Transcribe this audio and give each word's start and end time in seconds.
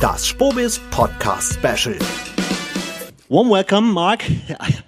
Das 0.00 0.26
Spobis 0.26 0.80
Podcast 0.90 1.52
Special. 1.52 1.94
Warm 3.28 3.48
welcome, 3.48 3.92
Mark. 3.92 4.22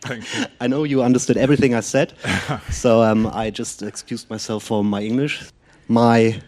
Thank 0.01 0.25
you. 0.35 0.45
I 0.61 0.67
know 0.67 0.85
you 0.85 1.03
understood 1.03 1.37
everything 1.37 1.75
I 1.75 1.81
said, 1.81 2.13
so 2.71 3.03
um, 3.03 3.27
I 3.33 3.51
just 3.51 3.83
excused 3.83 4.29
myself 4.29 4.65
for 4.65 4.85
my 4.85 5.01
English. 5.03 5.45
My 5.89 6.41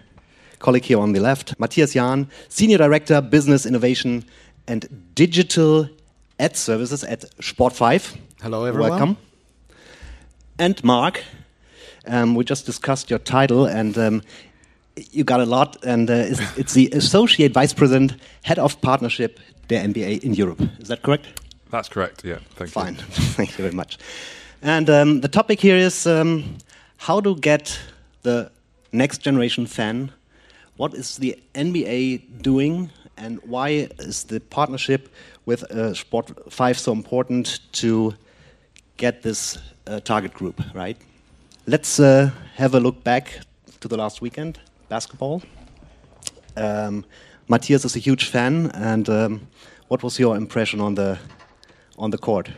colleague 0.59 0.85
here 0.85 0.99
on 0.99 1.13
the 1.13 1.21
left, 1.21 1.59
Matthias 1.59 1.95
Jahn, 1.95 2.29
Senior 2.49 2.79
Director, 2.79 3.21
Business 3.21 3.65
Innovation 3.65 4.25
and 4.67 5.15
Digital 5.15 5.89
Ad 6.39 6.57
Services 6.57 7.05
at 7.05 7.21
Sport5. 7.41 8.17
Hello, 8.43 8.65
everyone. 8.65 8.91
Welcome. 8.91 9.17
And 10.59 10.83
Mark, 10.83 11.23
um, 12.07 12.35
we 12.35 12.45
just 12.45 12.67
discussed 12.67 13.11
your 13.11 13.19
title, 13.21 13.67
and 13.67 13.97
um, 13.97 14.23
you 15.11 15.25
got 15.25 15.41
a 15.41 15.47
lot, 15.47 15.85
and 15.85 16.11
uh, 16.11 16.15
it's, 16.15 16.41
it's 16.57 16.75
the 16.75 16.89
Associate 16.93 17.53
Vice 17.53 17.73
President, 17.73 18.15
Head 18.43 18.59
of 18.59 18.81
Partnership, 18.81 19.41
der 19.69 19.81
NBA 19.81 20.23
in 20.23 20.35
Europe. 20.35 20.61
Is 20.79 20.89
that 20.89 21.03
correct? 21.03 21.27
That's 21.71 21.89
correct. 21.89 22.25
Yeah. 22.25 22.39
Thank 22.57 22.71
Fine. 22.71 22.95
you. 22.97 23.03
Thank 23.37 23.51
you 23.51 23.63
very 23.63 23.75
much. 23.75 23.99
And 24.63 24.89
um, 24.91 25.21
the 25.21 25.29
topic 25.29 25.61
here 25.61 25.77
is 25.77 26.07
um, 26.07 26.57
how 26.97 27.21
to 27.21 27.37
get 27.37 27.79
the 28.23 28.51
next 28.93 29.19
generation 29.19 29.67
fan. 29.67 30.11
What 30.77 30.95
is 30.95 31.17
the 31.17 31.39
NBA 31.55 32.43
doing, 32.43 32.91
and 33.17 33.41
why 33.45 33.89
is 33.99 34.25
the 34.25 34.41
partnership 34.41 35.09
with 35.45 35.65
uh, 35.71 35.95
Sport 35.95 36.53
5 36.53 36.79
so 36.79 36.93
important 36.93 37.61
to 37.73 38.15
get 38.97 39.23
this 39.23 39.59
uh, 39.87 40.01
target 40.01 40.35
group, 40.35 40.61
right? 40.75 40.97
Let's 41.67 42.01
uh, 42.01 42.31
have 42.57 42.75
a 42.75 42.81
look 42.81 43.05
back 43.05 43.41
to 43.81 43.89
the 43.89 43.97
last 43.97 44.21
weekend, 44.21 44.59
basketball. 44.89 45.43
Um, 46.57 47.05
Matthias 47.49 47.85
is 47.85 47.97
a 47.97 47.99
huge 47.99 48.29
fan, 48.29 48.71
and 48.75 49.09
um, 49.09 49.49
what 49.89 50.03
was 50.03 50.19
your 50.19 50.37
impression 50.37 50.81
on 50.81 50.95
the 50.95 51.19
on 51.99 52.11
the 52.11 52.19
court? 52.19 52.51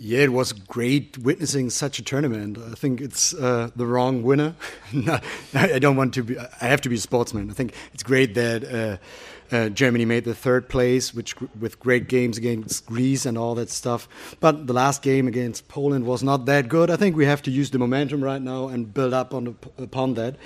Yeah, 0.00 0.20
it 0.20 0.32
was 0.32 0.52
great 0.52 1.18
witnessing 1.18 1.70
such 1.70 1.98
a 1.98 2.02
tournament. 2.02 2.56
I 2.56 2.74
think 2.74 3.00
it's 3.00 3.34
uh, 3.34 3.70
the 3.74 3.84
wrong 3.84 4.22
winner. 4.22 4.54
I 5.54 5.78
don't 5.80 5.96
want 5.96 6.14
to 6.14 6.22
be. 6.22 6.38
I 6.38 6.66
have 6.66 6.80
to 6.82 6.88
be 6.88 6.94
a 6.94 7.00
sportsman. 7.00 7.50
I 7.50 7.52
think 7.52 7.74
it's 7.92 8.04
great 8.04 8.34
that 8.34 8.64
uh, 8.64 9.54
uh, 9.54 9.68
Germany 9.70 10.04
made 10.04 10.24
the 10.24 10.34
third 10.34 10.68
place, 10.68 11.12
which 11.12 11.34
with 11.58 11.80
great 11.80 12.08
games 12.08 12.38
against 12.38 12.86
Greece 12.86 13.26
and 13.26 13.36
all 13.36 13.54
that 13.56 13.70
stuff. 13.70 14.08
But 14.40 14.66
the 14.66 14.72
last 14.72 15.02
game 15.02 15.26
against 15.26 15.68
Poland 15.68 16.06
was 16.06 16.22
not 16.22 16.46
that 16.46 16.68
good. 16.68 16.90
I 16.90 16.96
think 16.96 17.16
we 17.16 17.26
have 17.26 17.42
to 17.42 17.50
use 17.50 17.70
the 17.70 17.78
momentum 17.78 18.22
right 18.22 18.42
now 18.42 18.68
and 18.68 18.92
build 18.92 19.14
up 19.14 19.34
on 19.34 19.56
upon 19.78 20.14
that, 20.14 20.36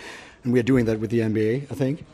and 0.45 0.53
we 0.53 0.61
are 0.61 0.65
doing 0.65 0.85
that 0.87 0.99
with 1.01 1.11
the 1.11 1.21
NBA. 1.21 1.71
I 1.71 1.75
think. 1.75 2.05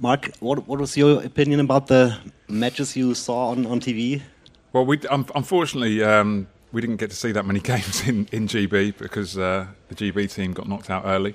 Mark, 0.00 0.30
what, 0.38 0.66
what 0.68 0.78
was 0.78 0.96
your 0.96 1.22
opinion 1.24 1.60
about 1.60 1.88
the 1.88 2.16
matches 2.48 2.96
you 2.96 3.14
saw 3.14 3.48
on, 3.48 3.66
on 3.66 3.80
TV? 3.80 4.22
Well, 4.72 4.86
we 4.86 4.98
um, 5.08 5.26
unfortunately 5.34 6.04
um, 6.04 6.46
we 6.72 6.80
didn't 6.80 6.96
get 6.96 7.10
to 7.10 7.16
see 7.16 7.32
that 7.32 7.44
many 7.44 7.60
games 7.72 8.06
in, 8.06 8.28
in 8.30 8.46
GB 8.46 8.96
because 8.98 9.36
uh, 9.36 9.66
the 9.88 9.94
GB 9.94 10.32
team 10.32 10.52
got 10.52 10.68
knocked 10.68 10.90
out 10.90 11.02
early. 11.04 11.34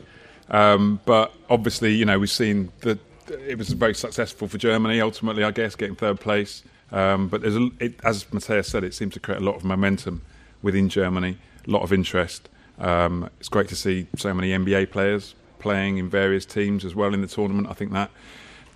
Um, 0.49 0.99
but 1.05 1.33
obviously, 1.49 1.93
you 1.93 2.05
know, 2.05 2.19
we've 2.19 2.30
seen 2.30 2.71
that 2.81 2.99
it 3.30 3.58
was 3.58 3.69
very 3.69 3.95
successful 3.95 4.47
for 4.47 4.58
Germany. 4.58 5.02
Ultimately, 5.02 5.43
I 5.43 5.52
guess 5.52 5.75
getting 5.75 5.95
third 5.95 6.19
place. 6.19 6.63
Um, 6.91 7.27
but 7.27 7.41
there's 7.41 7.55
a, 7.55 7.69
it, 7.80 7.99
as 8.03 8.31
Matthias 8.31 8.67
said, 8.67 8.83
it 8.83 8.93
seems 8.93 9.13
to 9.15 9.19
create 9.19 9.41
a 9.41 9.43
lot 9.43 9.55
of 9.55 9.63
momentum 9.63 10.21
within 10.61 10.89
Germany, 10.89 11.37
a 11.67 11.71
lot 11.71 11.81
of 11.81 11.91
interest. 11.91 12.49
Um, 12.79 13.29
it's 13.39 13.49
great 13.49 13.67
to 13.69 13.75
see 13.75 14.07
so 14.17 14.33
many 14.33 14.49
NBA 14.49 14.91
players 14.91 15.35
playing 15.59 15.97
in 15.97 16.09
various 16.09 16.45
teams 16.45 16.83
as 16.83 16.95
well 16.95 17.13
in 17.13 17.21
the 17.21 17.27
tournament. 17.27 17.67
I 17.69 17.73
think 17.73 17.91
that 17.93 18.11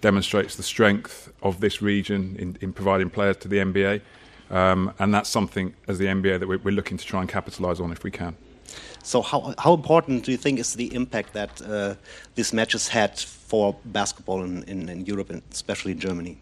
demonstrates 0.02 0.56
the 0.56 0.64
strength 0.64 1.31
of 1.42 1.59
this 1.59 1.81
region 1.81 2.36
in, 2.39 2.58
in 2.62 2.72
providing 2.73 3.09
players 3.09 3.38
to 3.38 3.48
the 3.48 3.58
NBA. 3.58 4.02
Um, 4.50 4.94
and 5.00 5.14
that's 5.14 5.30
something 5.30 5.73
as 5.88 5.98
the 5.98 6.06
NBA 6.06 6.39
that 6.39 6.48
we're, 6.48 6.59
we're 6.59 6.72
looking 6.72 6.98
to 6.98 7.06
try 7.06 7.20
and 7.22 7.30
capitalise 7.30 7.80
on 7.80 7.92
if 7.92 8.04
we 8.04 8.12
can. 8.12 8.36
So, 9.04 9.22
how, 9.22 9.54
how 9.58 9.73
important 9.73 10.26
do 10.26 10.32
you 10.32 10.38
think 10.38 10.60
is 10.60 10.73
the 10.73 10.93
impact 10.93 11.33
that 11.33 11.61
uh, 11.61 11.95
these 12.36 12.54
matches 12.54 12.89
had 12.89 13.20
for 13.20 13.76
basketball 13.86 14.43
in, 14.43 14.64
in, 14.64 14.89
in 14.89 15.05
Europe 15.05 15.30
and 15.30 15.42
especially 15.52 15.93
in 15.93 15.99
Germany? 15.99 16.38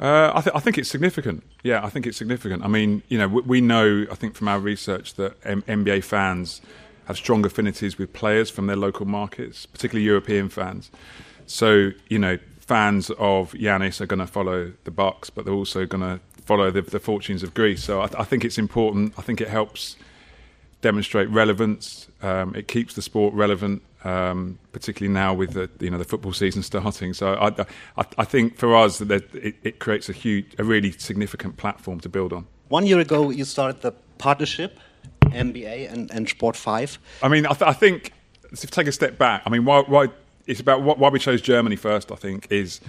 Uh, 0.00 0.30
I, 0.34 0.40
th- 0.40 0.54
I, 0.54 0.60
think 0.60 0.78
it's 0.78 0.88
significant. 0.88 1.42
Yeah, 1.62 1.84
I 1.84 1.90
think 1.90 2.06
it's 2.06 2.16
significant. 2.16 2.64
I 2.64 2.68
mean, 2.68 3.02
you 3.08 3.18
know, 3.18 3.28
we, 3.28 3.42
we 3.42 3.60
know, 3.60 4.06
I 4.10 4.14
think 4.14 4.36
from 4.36 4.48
our 4.48 4.60
research, 4.60 5.14
that 5.14 5.36
M- 5.44 5.62
NBA 5.62 6.04
fans 6.04 6.60
have 7.08 7.16
strong 7.16 7.44
affinities 7.44 7.96
with 7.96 8.12
players 8.12 8.50
from 8.50 8.66
their 8.66 8.76
local 8.76 9.06
markets, 9.06 9.64
particularly 9.64 10.04
European 10.04 10.50
fans. 10.50 10.90
So, 11.46 11.92
you 12.08 12.18
know, 12.18 12.38
fans 12.60 13.08
of 13.18 13.52
Giannis 13.52 14.02
are 14.02 14.06
going 14.06 14.20
to 14.20 14.26
follow 14.26 14.72
the 14.84 14.90
Bucks, 14.90 15.30
but 15.30 15.46
they're 15.46 15.54
also 15.54 15.86
going 15.86 16.02
to 16.02 16.20
follow 16.44 16.70
the, 16.70 16.82
the, 16.82 17.00
fortunes 17.00 17.42
of 17.42 17.54
Greece. 17.54 17.82
So 17.82 18.02
I, 18.02 18.08
th- 18.08 18.20
I, 18.20 18.24
think 18.24 18.44
it's 18.44 18.58
important. 18.58 19.14
I 19.16 19.22
think 19.22 19.40
it 19.40 19.48
helps 19.48 19.96
demonstrate 20.82 21.30
relevance. 21.30 22.08
Um, 22.20 22.54
it 22.54 22.68
keeps 22.68 22.92
the 22.92 23.00
sport 23.00 23.32
relevant, 23.32 23.82
um, 24.04 24.58
particularly 24.72 25.12
now 25.12 25.32
with 25.32 25.54
the 25.54 25.70
you 25.80 25.88
know 25.88 25.96
the 25.96 26.04
football 26.04 26.34
season 26.34 26.62
starting. 26.62 27.14
So 27.14 27.32
I, 27.34 27.48
I, 27.96 28.04
I 28.18 28.24
think 28.24 28.58
for 28.58 28.76
us 28.76 28.98
that 28.98 29.34
it, 29.34 29.56
it, 29.62 29.78
creates 29.78 30.10
a 30.10 30.12
huge, 30.12 30.54
a 30.58 30.64
really 30.64 30.92
significant 30.92 31.56
platform 31.56 32.00
to 32.00 32.08
build 32.10 32.34
on. 32.34 32.46
One 32.68 32.84
year 32.84 32.98
ago, 32.98 33.30
you 33.30 33.46
started 33.46 33.80
the 33.80 33.92
partnership, 34.18 34.78
NBA 35.32 35.92
and, 35.92 36.10
and 36.10 36.28
Sport 36.28 36.56
Five. 36.56 36.98
I 37.22 37.28
mean, 37.28 37.46
I, 37.46 37.50
th- 37.50 37.62
I 37.62 37.72
think 37.72 38.12
to 38.56 38.66
take 38.66 38.86
a 38.86 38.92
step 38.92 39.18
back. 39.18 39.42
I 39.44 39.50
mean, 39.50 39.64
why, 39.64 39.80
why 39.82 40.08
it's 40.46 40.60
about 40.60 40.82
why 40.82 41.08
we 41.08 41.18
chose 41.18 41.40
Germany 41.40 41.76
first. 41.76 42.10
I 42.12 42.16
think 42.16 42.48
is. 42.50 42.80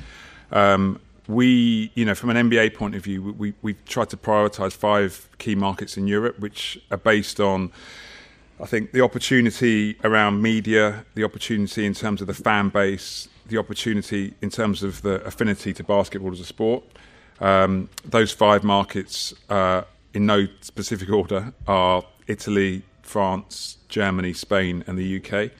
Um, 0.52 1.00
we, 1.28 1.92
you 1.94 2.06
know, 2.06 2.16
from 2.16 2.32
an 2.32 2.50
NBA 2.50 2.74
point 2.74 2.96
of 2.96 3.04
view, 3.04 3.22
we, 3.22 3.54
we 3.62 3.76
tried 3.86 4.10
to 4.10 4.18
prioritise 4.18 4.74
five 4.74 5.30
key 5.38 5.54
markets 5.54 5.96
in 5.96 6.08
Europe, 6.08 6.40
which 6.40 6.82
are 6.90 6.98
based 6.98 7.40
on, 7.40 7.72
I 8.60 8.66
think, 8.66 8.94
the 8.94 9.02
opportunity 9.02 9.96
around 10.04 10.42
media, 10.42 11.06
the 11.14 11.24
opportunity 11.24 11.86
in 11.86 11.94
terms 11.94 12.22
of 12.22 12.28
the 12.28 12.34
fan 12.34 12.70
base, 12.70 13.30
the 13.46 13.60
opportunity 13.60 14.34
in 14.42 14.50
terms 14.50 14.82
of 14.82 15.04
the 15.04 15.24
affinity 15.24 15.72
to 15.74 15.84
basketball 15.84 16.32
as 16.32 16.40
a 16.40 16.46
sport. 16.46 16.84
Um, 17.40 17.90
those 18.04 18.32
five 18.32 18.64
markets, 18.64 19.34
uh, 19.50 19.84
in 20.16 20.26
no 20.26 20.48
specific 20.62 21.10
order, 21.12 21.54
are 21.68 22.04
Italy, 22.30 22.84
France, 23.02 23.78
Germany, 23.90 24.34
Spain, 24.34 24.84
and 24.88 24.98
the 24.98 25.22
UK. 25.22 25.52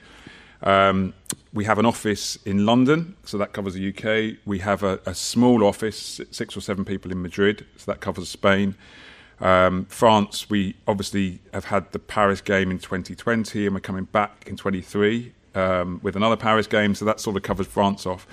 Um, 0.62 1.14
we 1.52 1.64
have 1.64 1.78
an 1.78 1.86
office 1.86 2.36
in 2.44 2.64
London, 2.64 3.16
so 3.24 3.36
that 3.38 3.52
covers 3.52 3.74
the 3.74 3.88
UK. 3.88 4.38
We 4.44 4.60
have 4.60 4.82
a, 4.82 5.00
a, 5.04 5.14
small 5.14 5.64
office, 5.64 6.20
six 6.30 6.56
or 6.56 6.60
seven 6.60 6.84
people 6.84 7.10
in 7.10 7.20
Madrid, 7.20 7.66
so 7.76 7.90
that 7.90 8.00
covers 8.00 8.28
Spain. 8.28 8.76
Um, 9.40 9.86
France, 9.86 10.50
we 10.50 10.76
obviously 10.86 11.40
have 11.52 11.64
had 11.66 11.90
the 11.92 11.98
Paris 11.98 12.40
game 12.40 12.70
in 12.70 12.78
2020, 12.78 13.66
and 13.66 13.74
we're 13.74 13.80
coming 13.80 14.04
back 14.04 14.44
in 14.46 14.56
23 14.56 15.32
um, 15.54 15.98
with 16.02 16.14
another 16.14 16.36
Paris 16.36 16.66
game, 16.66 16.94
so 16.94 17.04
that 17.04 17.20
sort 17.20 17.36
of 17.36 17.42
covers 17.42 17.66
France 17.66 18.06
off. 18.06 18.26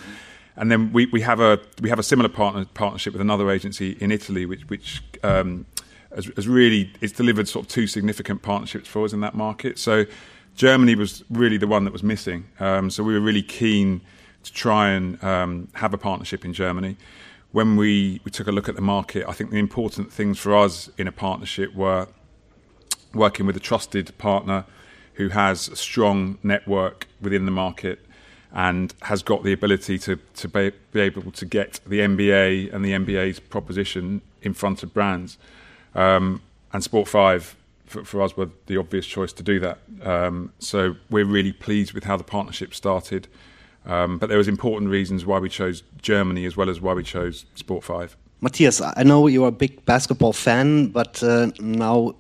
And 0.58 0.72
then 0.72 0.92
we, 0.92 1.06
we 1.08 1.22
have 1.22 1.40
a 1.40 1.60
we 1.82 1.90
have 1.90 2.00
a 2.00 2.04
similar 2.04 2.30
partner, 2.30 2.66
partnership 2.74 3.14
with 3.14 3.22
another 3.22 3.50
agency 3.52 3.92
in 4.00 4.12
Italy, 4.12 4.46
which 4.46 4.68
which 4.70 5.04
um, 5.24 5.66
has, 6.16 6.26
has 6.36 6.48
really 6.48 6.92
it's 7.02 7.14
delivered 7.14 7.48
sort 7.48 7.66
of 7.66 7.72
two 7.72 7.88
significant 7.88 8.42
partnerships 8.42 8.88
for 8.88 9.06
us 9.06 9.14
in 9.14 9.20
that 9.22 9.36
market. 9.36 9.80
So 9.80 10.06
Germany 10.56 10.96
was 10.96 11.24
really 11.30 11.58
the 11.58 11.68
one 11.68 11.84
that 11.86 11.94
was 11.94 12.04
missing. 12.04 12.46
Um, 12.60 12.90
so 12.90 13.04
we 13.04 13.14
were 13.14 13.20
really 13.20 13.44
keen 13.44 14.02
to 14.44 14.54
try 14.54 14.90
and 14.90 15.24
um, 15.24 15.68
have 15.74 15.94
a 15.94 15.98
partnership 15.98 16.46
in 16.46 16.54
Germany. 16.54 16.98
When 17.52 17.76
we, 17.76 18.22
we 18.24 18.32
took 18.32 18.48
a 18.48 18.52
look 18.52 18.68
at 18.68 18.76
the 18.76 18.82
market, 18.82 19.26
I 19.28 19.34
think 19.34 19.52
the 19.52 19.60
important 19.60 20.12
things 20.12 20.40
for 20.40 20.56
us 20.56 20.90
in 20.98 21.08
a 21.08 21.12
partnership 21.12 21.74
were 21.76 22.08
working 23.14 23.46
with 23.46 23.56
a 23.56 23.60
trusted 23.60 24.18
partner 24.18 24.66
who 25.14 25.30
has 25.30 25.68
a 25.68 25.76
strong 25.76 26.38
network 26.44 27.08
within 27.22 27.46
the 27.46 27.52
market 27.52 28.00
and 28.54 28.94
has 29.04 29.24
got 29.24 29.44
the 29.44 29.52
ability 29.52 29.98
to, 30.00 30.18
to 30.36 30.48
be, 30.48 30.72
be 30.92 31.02
able 31.02 31.32
to 31.32 31.46
get 31.46 31.80
the 31.86 32.00
NBA 32.00 32.74
and 32.74 32.84
the 32.84 32.92
NBA's 32.92 33.40
proposition 33.40 34.22
in 34.42 34.54
front 34.54 34.84
of 34.84 34.94
brands. 34.94 35.38
Um, 35.96 36.42
and 36.74 36.84
Sport 36.84 37.08
5 37.08 37.56
for, 37.86 38.04
for, 38.04 38.22
us 38.22 38.36
were 38.36 38.50
the 38.66 38.78
obvious 38.78 39.06
choice 39.06 39.34
to 39.34 39.44
do 39.44 39.60
that. 39.62 39.80
Um, 40.04 40.52
so 40.60 40.96
we're 41.10 41.26
really 41.26 41.54
pleased 41.54 41.94
with 41.94 42.04
how 42.04 42.18
the 42.18 42.24
partnership 42.24 42.74
started. 42.74 43.28
Um, 43.86 44.18
but 44.18 44.28
there 44.28 44.38
was 44.38 44.48
important 44.48 44.92
reasons 44.92 45.26
why 45.26 45.40
we 45.40 45.50
chose 45.50 45.84
Germany 46.02 46.46
as 46.46 46.58
well 46.58 46.70
as 46.70 46.82
why 46.82 46.94
we 46.94 47.04
chose 47.04 47.46
Sport 47.56 47.84
Five. 47.84 48.18
Matthias, 48.42 48.82
I 48.82 49.04
know 49.04 49.28
you're 49.28 49.48
a 49.48 49.52
big 49.52 49.84
basketball 49.86 50.34
fan, 50.34 50.88
but 50.88 51.24
uh, 51.24 51.52
now 51.60 52.14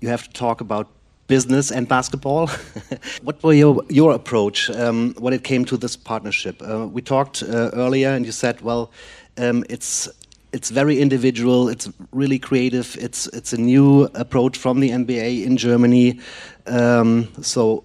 you 0.00 0.08
have 0.08 0.24
to 0.24 0.32
talk 0.32 0.60
about 0.60 0.88
business 1.26 1.72
and 1.72 1.88
basketball. 1.88 2.48
what 3.22 3.42
were 3.42 3.54
your 3.54 3.82
your 3.88 4.12
approach 4.12 4.70
um, 4.70 5.14
when 5.18 5.32
it 5.32 5.42
came 5.42 5.64
to 5.64 5.76
this 5.76 5.96
partnership? 5.96 6.62
Uh, 6.62 6.86
we 6.86 7.02
talked 7.02 7.42
uh, 7.42 7.70
earlier, 7.72 8.10
and 8.10 8.26
you 8.26 8.32
said, 8.32 8.60
well, 8.60 8.90
um, 9.38 9.64
it's 9.68 10.08
it's 10.56 10.70
very 10.70 10.98
individual. 11.00 11.68
It's 11.68 11.88
really 12.12 12.38
creative. 12.38 12.96
It's 12.98 13.26
it's 13.38 13.52
a 13.52 13.60
new 13.60 14.04
approach 14.14 14.56
from 14.58 14.80
the 14.80 14.90
NBA 14.90 15.44
in 15.44 15.56
Germany. 15.58 16.18
Um, 16.66 17.28
so, 17.42 17.84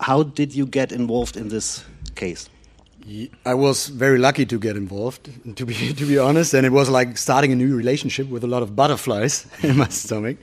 how 0.00 0.24
did 0.24 0.52
you 0.54 0.66
get 0.66 0.90
involved 0.92 1.36
in 1.36 1.48
this 1.48 1.84
case? 2.14 2.48
I 3.44 3.54
was 3.54 3.88
very 3.88 4.18
lucky 4.18 4.46
to 4.46 4.58
get 4.58 4.76
involved, 4.76 5.28
to 5.56 5.66
be 5.66 5.74
to 6.00 6.06
be 6.06 6.18
honest, 6.18 6.54
and 6.54 6.66
it 6.66 6.72
was 6.72 6.88
like 6.88 7.18
starting 7.18 7.52
a 7.52 7.56
new 7.56 7.76
relationship 7.76 8.28
with 8.28 8.44
a 8.44 8.48
lot 8.48 8.62
of 8.62 8.74
butterflies 8.74 9.46
in 9.62 9.76
my 9.76 9.88
stomach. 9.88 10.36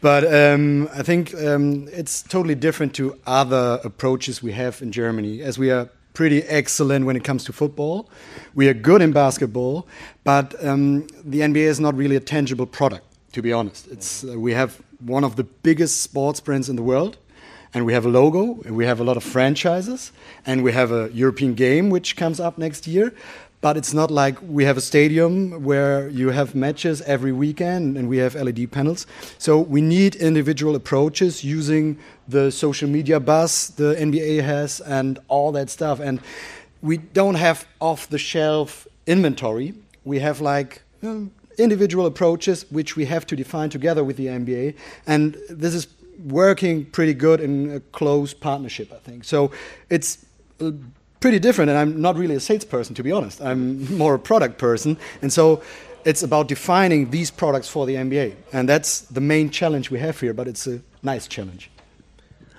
But 0.00 0.24
um, 0.24 0.88
I 1.00 1.02
think 1.02 1.34
um, 1.34 1.88
it's 1.92 2.22
totally 2.22 2.54
different 2.54 2.94
to 2.96 3.18
other 3.26 3.80
approaches 3.82 4.42
we 4.42 4.52
have 4.52 4.82
in 4.82 4.92
Germany, 4.92 5.42
as 5.42 5.58
we 5.58 5.70
are 5.70 5.88
pretty 6.18 6.42
excellent 6.48 7.06
when 7.06 7.14
it 7.14 7.22
comes 7.22 7.44
to 7.44 7.52
football. 7.52 8.08
We 8.56 8.66
are 8.66 8.74
good 8.74 9.02
in 9.02 9.12
basketball, 9.12 9.86
but 10.24 10.52
um, 10.66 11.06
the 11.24 11.42
NBA 11.42 11.68
is 11.74 11.78
not 11.78 11.94
really 11.94 12.16
a 12.16 12.20
tangible 12.34 12.66
product. 12.66 13.04
To 13.34 13.40
be 13.40 13.52
honest, 13.52 13.86
it's 13.86 14.24
uh, 14.24 14.36
we 14.36 14.52
have 14.52 14.82
one 14.98 15.22
of 15.22 15.36
the 15.36 15.44
biggest 15.44 16.02
sports 16.02 16.40
brands 16.40 16.68
in 16.68 16.74
the 16.74 16.82
world 16.82 17.18
and 17.74 17.84
we 17.86 17.92
have 17.92 18.06
a 18.06 18.08
logo, 18.08 18.60
and 18.64 18.76
we 18.76 18.86
have 18.86 18.98
a 18.98 19.04
lot 19.04 19.16
of 19.16 19.22
franchises, 19.22 20.10
and 20.46 20.64
we 20.64 20.72
have 20.72 20.90
a 20.90 21.10
European 21.12 21.54
game 21.54 21.90
which 21.90 22.16
comes 22.16 22.40
up 22.40 22.56
next 22.56 22.86
year. 22.86 23.12
But 23.60 23.76
it's 23.76 23.92
not 23.92 24.10
like 24.10 24.38
we 24.40 24.64
have 24.64 24.76
a 24.76 24.80
stadium 24.80 25.64
where 25.64 26.08
you 26.08 26.30
have 26.30 26.54
matches 26.54 27.02
every 27.02 27.32
weekend 27.32 27.96
and 27.96 28.08
we 28.08 28.18
have 28.18 28.36
LED 28.36 28.70
panels. 28.70 29.06
So 29.38 29.58
we 29.58 29.80
need 29.80 30.14
individual 30.14 30.76
approaches 30.76 31.42
using 31.42 31.98
the 32.28 32.52
social 32.52 32.88
media 32.88 33.18
buzz 33.18 33.70
the 33.70 33.96
NBA 33.96 34.44
has 34.44 34.80
and 34.80 35.18
all 35.26 35.50
that 35.52 35.70
stuff. 35.70 35.98
And 35.98 36.20
we 36.82 36.98
don't 36.98 37.34
have 37.34 37.66
off 37.80 38.08
the 38.08 38.18
shelf 38.18 38.86
inventory. 39.06 39.74
We 40.04 40.20
have 40.20 40.40
like 40.40 40.82
um, 41.02 41.32
individual 41.58 42.06
approaches 42.06 42.64
which 42.70 42.94
we 42.94 43.06
have 43.06 43.26
to 43.26 43.36
define 43.36 43.70
together 43.70 44.04
with 44.04 44.16
the 44.16 44.26
NBA. 44.26 44.76
And 45.06 45.36
this 45.50 45.74
is 45.74 45.88
working 46.24 46.84
pretty 46.84 47.14
good 47.14 47.40
in 47.40 47.70
a 47.72 47.80
close 47.80 48.34
partnership, 48.34 48.92
I 48.92 48.98
think. 48.98 49.24
So 49.24 49.50
it's 49.90 50.24
uh, 50.60 50.72
pretty 51.20 51.38
different, 51.38 51.70
and 51.70 51.78
I'm 51.78 52.00
not 52.00 52.16
really 52.16 52.34
a 52.34 52.40
salesperson, 52.40 52.94
to 52.94 53.02
be 53.02 53.12
honest. 53.12 53.40
I'm 53.40 53.96
more 53.98 54.14
a 54.14 54.18
product 54.18 54.58
person, 54.58 54.96
and 55.22 55.32
so 55.32 55.62
it's 56.04 56.22
about 56.22 56.48
defining 56.48 57.10
these 57.10 57.30
products 57.30 57.68
for 57.68 57.86
the 57.86 57.94
NBA, 57.94 58.34
and 58.52 58.68
that's 58.68 59.00
the 59.00 59.20
main 59.20 59.50
challenge 59.50 59.90
we 59.90 59.98
have 59.98 60.18
here. 60.20 60.34
But 60.34 60.48
it's 60.48 60.66
a 60.66 60.80
nice 61.02 61.26
challenge. 61.26 61.70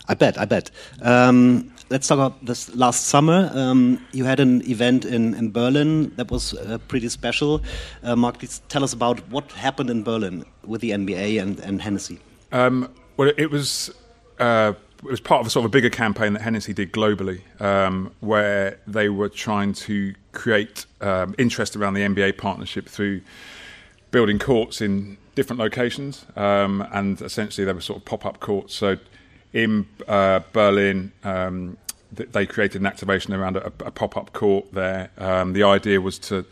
I 0.07 0.15
bet. 0.15 0.39
I 0.39 0.45
bet. 0.45 0.71
Um, 1.03 1.71
let's 1.89 2.07
talk 2.07 2.15
about 2.15 2.43
this 2.43 2.75
last 2.75 3.07
summer. 3.07 3.51
Um, 3.53 4.03
you 4.11 4.25
had 4.25 4.39
an 4.39 4.67
event 4.67 5.05
in, 5.05 5.35
in 5.35 5.51
Berlin 5.51 6.11
that 6.15 6.31
was 6.31 6.55
uh, 6.55 6.79
pretty 6.87 7.09
special. 7.09 7.61
Uh, 8.01 8.15
Mark, 8.15 8.39
please 8.39 8.61
tell 8.69 8.83
us 8.83 8.91
about 8.91 9.19
what 9.29 9.51
happened 9.51 9.91
in 9.91 10.03
Berlin 10.03 10.45
with 10.65 10.81
the 10.81 10.91
NBA 10.91 11.39
and, 11.39 11.59
and 11.59 11.79
Hennessy. 11.79 12.19
Um, 12.51 12.91
well, 13.17 13.31
it 13.37 13.51
was 13.51 13.91
uh, 14.39 14.73
it 14.99 15.09
was 15.09 15.19
part 15.19 15.41
of 15.41 15.47
a 15.47 15.49
sort 15.49 15.65
of 15.65 15.69
a 15.69 15.71
bigger 15.71 15.89
campaign 15.89 16.33
that 16.33 16.41
Hennessy 16.41 16.73
did 16.73 16.91
globally, 16.91 17.41
um, 17.61 18.11
where 18.19 18.79
they 18.85 19.09
were 19.09 19.29
trying 19.29 19.73
to 19.73 20.13
create 20.31 20.85
um, 21.01 21.35
interest 21.37 21.75
around 21.75 21.93
the 21.93 22.01
NBA 22.01 22.37
partnership 22.37 22.87
through 22.87 23.21
building 24.11 24.39
courts 24.39 24.81
in 24.81 25.17
different 25.35 25.59
locations, 25.59 26.25
um, 26.35 26.85
and 26.91 27.21
essentially 27.21 27.63
they 27.65 27.73
were 27.73 27.81
sort 27.81 27.99
of 27.99 28.05
pop-up 28.05 28.39
courts. 28.39 28.73
So 28.73 28.97
in 29.53 29.87
uh, 30.07 30.41
Berlin. 30.53 31.11
Um, 31.23 31.77
they 32.11 32.45
created 32.45 32.81
an 32.81 32.87
activation 32.87 33.33
around 33.33 33.55
a, 33.57 33.67
a 33.67 33.91
pop-up 33.91 34.33
court 34.33 34.73
there. 34.73 35.11
Um, 35.17 35.53
the 35.53 35.63
idea 35.63 36.01
was 36.01 36.17
to 36.19 36.45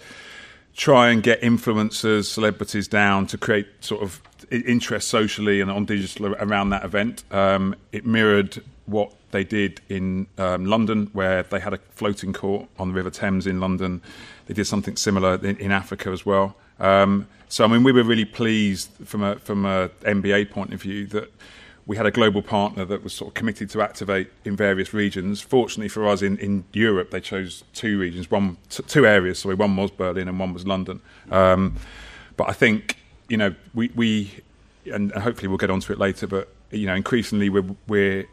try 0.75 1.09
and 1.09 1.23
get 1.23 1.41
influencers, 1.41 2.25
celebrities 2.25 2.87
down 2.87 3.25
to 3.27 3.37
create 3.37 3.67
sort 3.81 4.03
of 4.03 4.21
interest 4.51 5.07
socially 5.07 5.61
and 5.61 5.69
on 5.69 5.85
digital 5.85 6.35
around 6.35 6.69
that 6.69 6.83
event. 6.83 7.23
Um, 7.31 7.75
it 7.91 8.05
mirrored 8.05 8.63
what 8.85 9.13
they 9.31 9.43
did 9.43 9.81
in 9.89 10.27
um, 10.37 10.65
London, 10.65 11.09
where 11.13 11.43
they 11.43 11.59
had 11.59 11.73
a 11.73 11.77
floating 11.91 12.33
court 12.33 12.67
on 12.79 12.89
the 12.89 12.93
River 12.93 13.09
Thames 13.09 13.45
in 13.45 13.59
London. 13.59 14.01
They 14.45 14.53
did 14.53 14.65
something 14.65 14.95
similar 14.95 15.35
in, 15.35 15.57
in 15.57 15.71
Africa 15.71 16.09
as 16.09 16.25
well. 16.25 16.55
Um, 16.79 17.27
so, 17.49 17.63
I 17.63 17.67
mean, 17.67 17.83
we 17.83 17.91
were 17.91 18.03
really 18.03 18.25
pleased 18.25 18.89
from 19.05 19.23
a 19.23 19.37
from 19.37 19.65
a 19.65 19.89
NBA 20.03 20.51
point 20.51 20.73
of 20.73 20.81
view 20.81 21.05
that 21.07 21.31
we 21.85 21.95
had 21.95 22.05
a 22.05 22.11
global 22.11 22.41
partner 22.41 22.83
that 22.83 23.01
was 23.01 23.13
sort 23.13 23.29
of 23.29 23.33
committed 23.33 23.69
to 23.69 23.81
activate 23.81 24.29
in 24.43 24.57
various 24.57 24.93
regions. 24.93 25.39
Fortunately 25.39 25.87
for 25.87 26.05
us, 26.05 26.21
in, 26.21 26.37
in 26.37 26.65
Europe, 26.73 27.11
they 27.11 27.21
chose 27.21 27.63
two 27.73 27.97
regions, 27.97 28.29
one 28.29 28.57
t- 28.69 28.83
two 28.83 29.07
areas. 29.07 29.39
Sorry, 29.39 29.55
one 29.55 29.75
was 29.77 29.89
Berlin 29.89 30.27
and 30.27 30.37
one 30.37 30.53
was 30.53 30.67
London. 30.67 31.01
Um, 31.31 31.77
but 32.35 32.49
I 32.49 32.53
think 32.53 32.96
you 33.29 33.37
know, 33.37 33.55
we, 33.73 33.91
we 33.95 34.31
and 34.91 35.11
hopefully 35.11 35.47
we'll 35.47 35.57
get 35.57 35.69
onto 35.69 35.91
it 35.91 35.99
later, 35.99 36.27
but 36.27 36.53
you 36.71 36.85
know, 36.85 36.95
increasingly 36.95 37.49
we're, 37.49 37.65
we're 37.87 38.25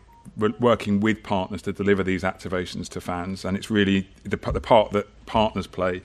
working 0.59 1.01
with 1.01 1.23
partners 1.23 1.63
to 1.63 1.73
deliver 1.73 2.03
these 2.03 2.23
activations 2.23 2.89
to 2.91 3.01
fans, 3.01 3.45
and 3.45 3.57
it's 3.57 3.71
really 3.71 4.09
the, 4.23 4.37
the 4.37 4.61
part 4.61 4.93
that 4.93 5.07
partners 5.27 5.67
play 5.67 6.03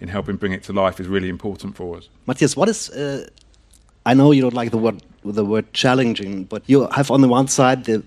in 0.00 0.08
helping 0.08 0.36
bring 0.36 0.52
it 0.52 0.62
to 0.64 0.72
life 0.72 1.00
is 1.00 1.06
really 1.06 1.28
important 1.28 1.76
for 1.76 1.96
us. 1.96 2.08
Matthias, 2.26 2.56
what 2.56 2.68
is? 2.68 2.90
Uh, 2.90 3.28
I 4.06 4.14
know 4.14 4.32
you 4.32 4.42
don't 4.42 4.54
like 4.54 4.70
the 4.70 4.78
word 4.78 5.02
the 5.24 5.44
word 5.44 5.72
challenging, 5.72 6.44
but 6.44 6.62
you 6.66 6.88
have 6.88 7.10
on 7.10 7.20
the 7.20 7.28
one 7.28 7.48
side 7.48 7.84
the 7.84 8.02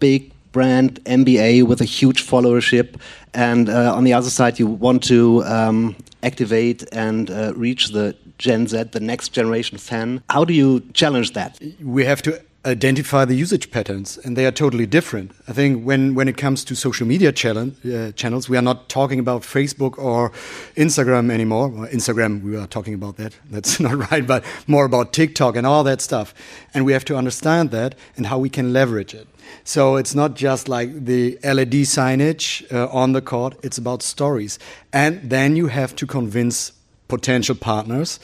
big 0.00 0.32
brand 0.52 1.02
NBA 1.04 1.66
with 1.66 1.80
a 1.80 1.84
huge 1.84 2.26
followership, 2.26 3.00
and 3.34 3.68
uh, 3.68 3.94
on 3.94 4.04
the 4.04 4.12
other 4.12 4.30
side 4.30 4.58
you 4.58 4.66
want 4.66 5.02
to 5.04 5.44
um, 5.44 5.96
activate 6.26 6.84
and 6.92 7.30
uh, 7.30 7.52
reach 7.54 7.88
the 7.88 8.16
Gen 8.38 8.66
Z, 8.66 8.82
the 8.92 9.00
next 9.00 9.28
generation 9.30 9.78
fan. 9.78 10.22
How 10.28 10.44
do 10.44 10.52
you 10.52 10.80
challenge 10.92 11.32
that? 11.32 11.58
We 11.80 12.04
have 12.04 12.22
to 12.22 12.40
identify 12.66 13.24
the 13.24 13.34
usage 13.34 13.70
patterns, 13.70 14.18
and 14.18 14.36
they 14.36 14.44
are 14.44 14.50
totally 14.50 14.86
different. 14.86 15.30
I 15.46 15.52
think 15.52 15.84
when, 15.84 16.14
when 16.14 16.28
it 16.28 16.36
comes 16.36 16.64
to 16.64 16.74
social 16.74 17.06
media 17.06 17.30
channel, 17.32 17.70
uh, 17.84 18.10
channels, 18.12 18.48
we 18.48 18.56
are 18.56 18.62
not 18.62 18.88
talking 18.88 19.20
about 19.20 19.42
Facebook 19.42 19.96
or 19.98 20.32
Instagram 20.74 21.30
anymore. 21.30 21.68
Well, 21.68 21.88
Instagram, 21.88 22.42
we 22.42 22.56
are 22.56 22.66
talking 22.66 22.94
about 22.94 23.16
that. 23.16 23.34
That's 23.50 23.78
not 23.78 24.10
right, 24.10 24.26
but 24.26 24.44
more 24.66 24.84
about 24.84 25.12
TikTok 25.12 25.56
and 25.56 25.66
all 25.66 25.84
that 25.84 26.00
stuff. 26.00 26.34
And 26.74 26.84
we 26.84 26.92
have 26.92 27.04
to 27.06 27.16
understand 27.16 27.70
that 27.70 27.94
and 28.16 28.26
how 28.26 28.38
we 28.38 28.50
can 28.50 28.72
leverage 28.72 29.14
it. 29.14 29.28
So 29.64 29.96
it's 29.96 30.14
not 30.14 30.34
just 30.34 30.68
like 30.68 31.04
the 31.04 31.38
LED 31.42 31.86
signage 31.86 32.70
uh, 32.72 32.88
on 32.88 33.12
the 33.12 33.22
court, 33.22 33.56
it's 33.62 33.78
about 33.78 34.02
stories. 34.02 34.58
And 34.92 35.30
then 35.30 35.56
you 35.56 35.68
have 35.68 35.94
to 35.96 36.06
convince 36.06 36.72
potential 37.08 37.54
partners 37.54 38.18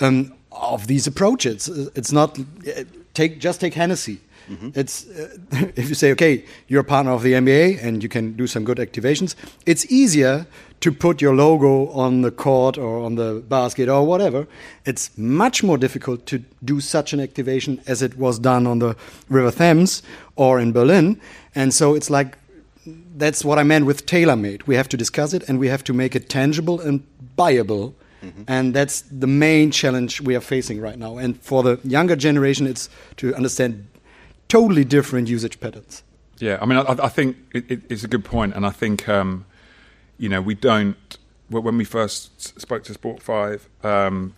um, 0.00 0.34
of 0.52 0.86
these 0.86 1.06
approaches. 1.06 1.68
It's 1.68 2.12
not 2.12 2.38
take 3.14 3.40
just 3.40 3.60
take 3.60 3.74
Hennessy. 3.74 4.20
Mm 4.48 4.56
-hmm. 4.60 4.78
It's 4.78 5.04
uh, 5.04 5.68
if 5.82 5.84
you 5.84 5.94
say, 5.94 6.12
okay, 6.12 6.44
you're 6.68 6.80
a 6.80 6.94
partner 6.94 7.12
of 7.12 7.22
the 7.22 7.34
NBA 7.34 7.86
and 7.86 8.02
you 8.02 8.08
can 8.08 8.36
do 8.36 8.46
some 8.46 8.64
good 8.64 8.78
activations. 8.78 9.36
It's 9.64 9.86
easier 9.90 10.46
to 10.78 10.92
put 10.92 11.20
your 11.20 11.34
logo 11.34 11.86
on 11.92 12.22
the 12.22 12.30
court 12.30 12.78
or 12.78 13.04
on 13.04 13.16
the 13.16 13.42
basket 13.48 13.88
or 13.88 14.06
whatever. 14.06 14.46
It's 14.84 15.10
much 15.16 15.62
more 15.62 15.78
difficult 15.78 16.26
to 16.26 16.36
do 16.58 16.80
such 16.80 17.14
an 17.14 17.20
activation 17.20 17.80
as 17.86 18.02
it 18.02 18.12
was 18.16 18.40
done 18.40 18.70
on 18.70 18.78
the 18.78 18.94
River 19.28 19.52
Thames 19.52 20.02
or 20.34 20.60
in 20.60 20.72
Berlin. 20.72 21.20
And 21.54 21.74
so 21.74 21.94
it's 21.94 22.10
like 22.10 22.30
that's 23.18 23.44
what 23.44 23.58
I 23.58 23.64
meant 23.64 23.86
with 23.86 24.04
tailor 24.04 24.36
made. 24.36 24.58
We 24.66 24.76
have 24.76 24.88
to 24.88 24.96
discuss 24.96 25.32
it 25.32 25.48
and 25.48 25.58
we 25.60 25.70
have 25.70 25.82
to 25.82 25.92
make 25.92 26.18
it 26.18 26.28
tangible 26.28 26.88
and 26.88 27.00
buyable 27.36 27.92
Mm-hmm. 28.24 28.42
And 28.46 28.74
that's 28.74 29.02
the 29.02 29.26
main 29.26 29.70
challenge 29.70 30.20
we 30.20 30.34
are 30.34 30.40
facing 30.40 30.80
right 30.80 30.98
now. 30.98 31.18
And 31.18 31.40
for 31.42 31.62
the 31.62 31.78
younger 31.84 32.16
generation, 32.16 32.66
it's 32.66 32.88
to 33.16 33.34
understand 33.34 33.86
totally 34.48 34.84
different 34.84 35.28
usage 35.28 35.60
patterns. 35.60 36.02
Yeah, 36.38 36.58
I 36.60 36.66
mean, 36.66 36.78
I, 36.78 37.04
I 37.04 37.08
think 37.08 37.36
it, 37.52 37.70
it, 37.70 37.82
it's 37.88 38.04
a 38.04 38.08
good 38.08 38.24
point, 38.24 38.54
and 38.54 38.66
I 38.66 38.70
think 38.70 39.08
um, 39.08 39.46
you 40.18 40.28
know 40.28 40.40
we 40.40 40.54
don't. 40.54 40.96
When 41.48 41.76
we 41.76 41.84
first 41.84 42.58
spoke 42.60 42.84
to 42.84 42.94
Sport 42.94 43.22
Five, 43.22 43.68
um, 43.84 44.34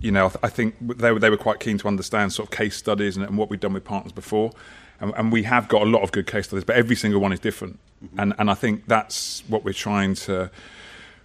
you 0.00 0.10
know, 0.10 0.32
I, 0.42 0.48
think 0.48 0.74
they 0.80 1.12
were 1.12 1.18
they 1.18 1.30
were 1.30 1.36
quite 1.36 1.60
keen 1.60 1.78
to 1.78 1.88
understand 1.88 2.32
sort 2.32 2.48
of 2.48 2.56
case 2.56 2.76
studies 2.76 3.16
and, 3.16 3.26
and 3.26 3.36
what 3.36 3.50
we've 3.50 3.60
done 3.60 3.74
with 3.74 3.84
partners 3.84 4.12
before, 4.12 4.50
and, 4.98 5.12
and, 5.16 5.30
we 5.30 5.42
have 5.44 5.68
got 5.68 5.82
a 5.82 5.84
lot 5.84 6.02
of 6.02 6.10
good 6.12 6.26
case 6.26 6.46
studies, 6.46 6.64
but 6.64 6.76
every 6.76 6.96
single 6.96 7.20
one 7.20 7.32
is 7.32 7.40
different, 7.40 7.78
mm-hmm. 8.04 8.18
and 8.18 8.34
and 8.38 8.50
I 8.50 8.54
think 8.54 8.86
that's 8.86 9.42
what 9.48 9.64
we're 9.64 9.72
trying 9.72 10.14
to 10.26 10.50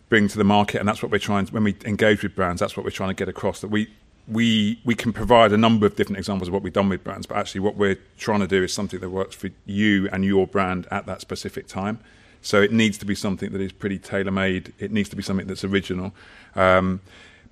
bring 0.10 0.27
to 0.27 0.38
the 0.38 0.43
market, 0.43 0.79
and 0.79 0.88
that's 0.88 1.01
what 1.01 1.12
we're 1.12 1.17
trying. 1.17 1.45
To, 1.45 1.53
when 1.53 1.63
we 1.63 1.75
engage 1.86 2.22
with 2.22 2.36
brands, 2.36 2.60
that's 2.60 2.75
what 2.75 2.84
we're 2.84 2.91
trying 2.91 3.10
to 3.10 3.15
get 3.15 3.29
across. 3.29 3.62
That 3.62 3.69
we 3.69 3.89
we 4.27 4.79
we 4.84 4.96
can 4.96 5.13
provide 5.13 5.51
a 5.51 5.58
number 5.58 5.86
of 5.86 5.96
different 5.96 6.17
examples 6.17 6.48
of 6.48 6.53
what 6.53 6.63
we've 6.63 6.74
done 6.74 6.89
with 6.89 7.03
brands, 7.03 7.25
but 7.27 7.38
actually, 7.38 7.62
what 7.62 7.75
we're 7.75 8.00
trying 8.17 8.39
to 8.39 8.48
do 8.48 8.63
is 8.63 8.74
something 8.74 9.00
that 9.00 9.10
works 9.10 9.36
for 9.36 9.50
you 9.65 10.10
and 10.12 10.25
your 10.25 10.48
brand 10.48 10.88
at 10.91 11.05
that 11.05 11.22
specific 11.22 11.67
time. 11.67 12.00
So 12.41 12.62
it 12.62 12.72
needs 12.72 13.00
to 13.00 13.05
be 13.05 13.15
something 13.15 13.51
that 13.53 13.62
is 13.62 13.72
pretty 13.72 13.98
tailor 13.98 14.32
made. 14.32 14.74
It 14.77 14.91
needs 14.91 15.10
to 15.10 15.15
be 15.15 15.24
something 15.24 15.48
that's 15.48 15.63
original. 15.63 16.13
Um, 16.55 17.01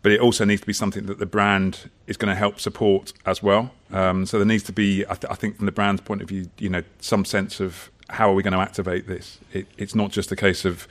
but 0.03 0.12
it 0.12 0.20
also 0.20 0.46
needs 0.46 0.62
to 0.62 0.68
be 0.68 0.74
something 0.74 1.08
that 1.08 1.18
the 1.18 1.25
brand 1.25 1.89
is 2.06 2.18
going 2.18 2.30
to 2.30 2.36
help 2.36 2.60
support 2.60 3.13
as 3.25 3.42
well. 3.42 3.72
Um, 3.92 4.25
so 4.25 4.38
there 4.38 4.46
needs 4.46 4.63
to 4.63 4.74
be, 4.74 5.03
I, 5.06 5.15
th- 5.15 5.32
I, 5.32 5.36
think, 5.36 5.58
from 5.58 5.65
the 5.65 5.72
brand's 5.72 6.01
point 6.01 6.22
of 6.22 6.27
view, 6.27 6.50
you 6.60 6.70
know, 6.70 6.84
some 7.00 7.25
sense 7.25 7.60
of 7.60 7.89
how 8.10 8.30
are 8.30 8.34
we 8.36 8.44
going 8.44 8.53
to 8.53 8.60
activate 8.60 9.08
this. 9.08 9.39
It, 9.53 9.65
it's 9.77 9.96
not 9.96 10.12
just 10.12 10.32
a 10.32 10.36
case 10.36 10.65
of 10.65 10.88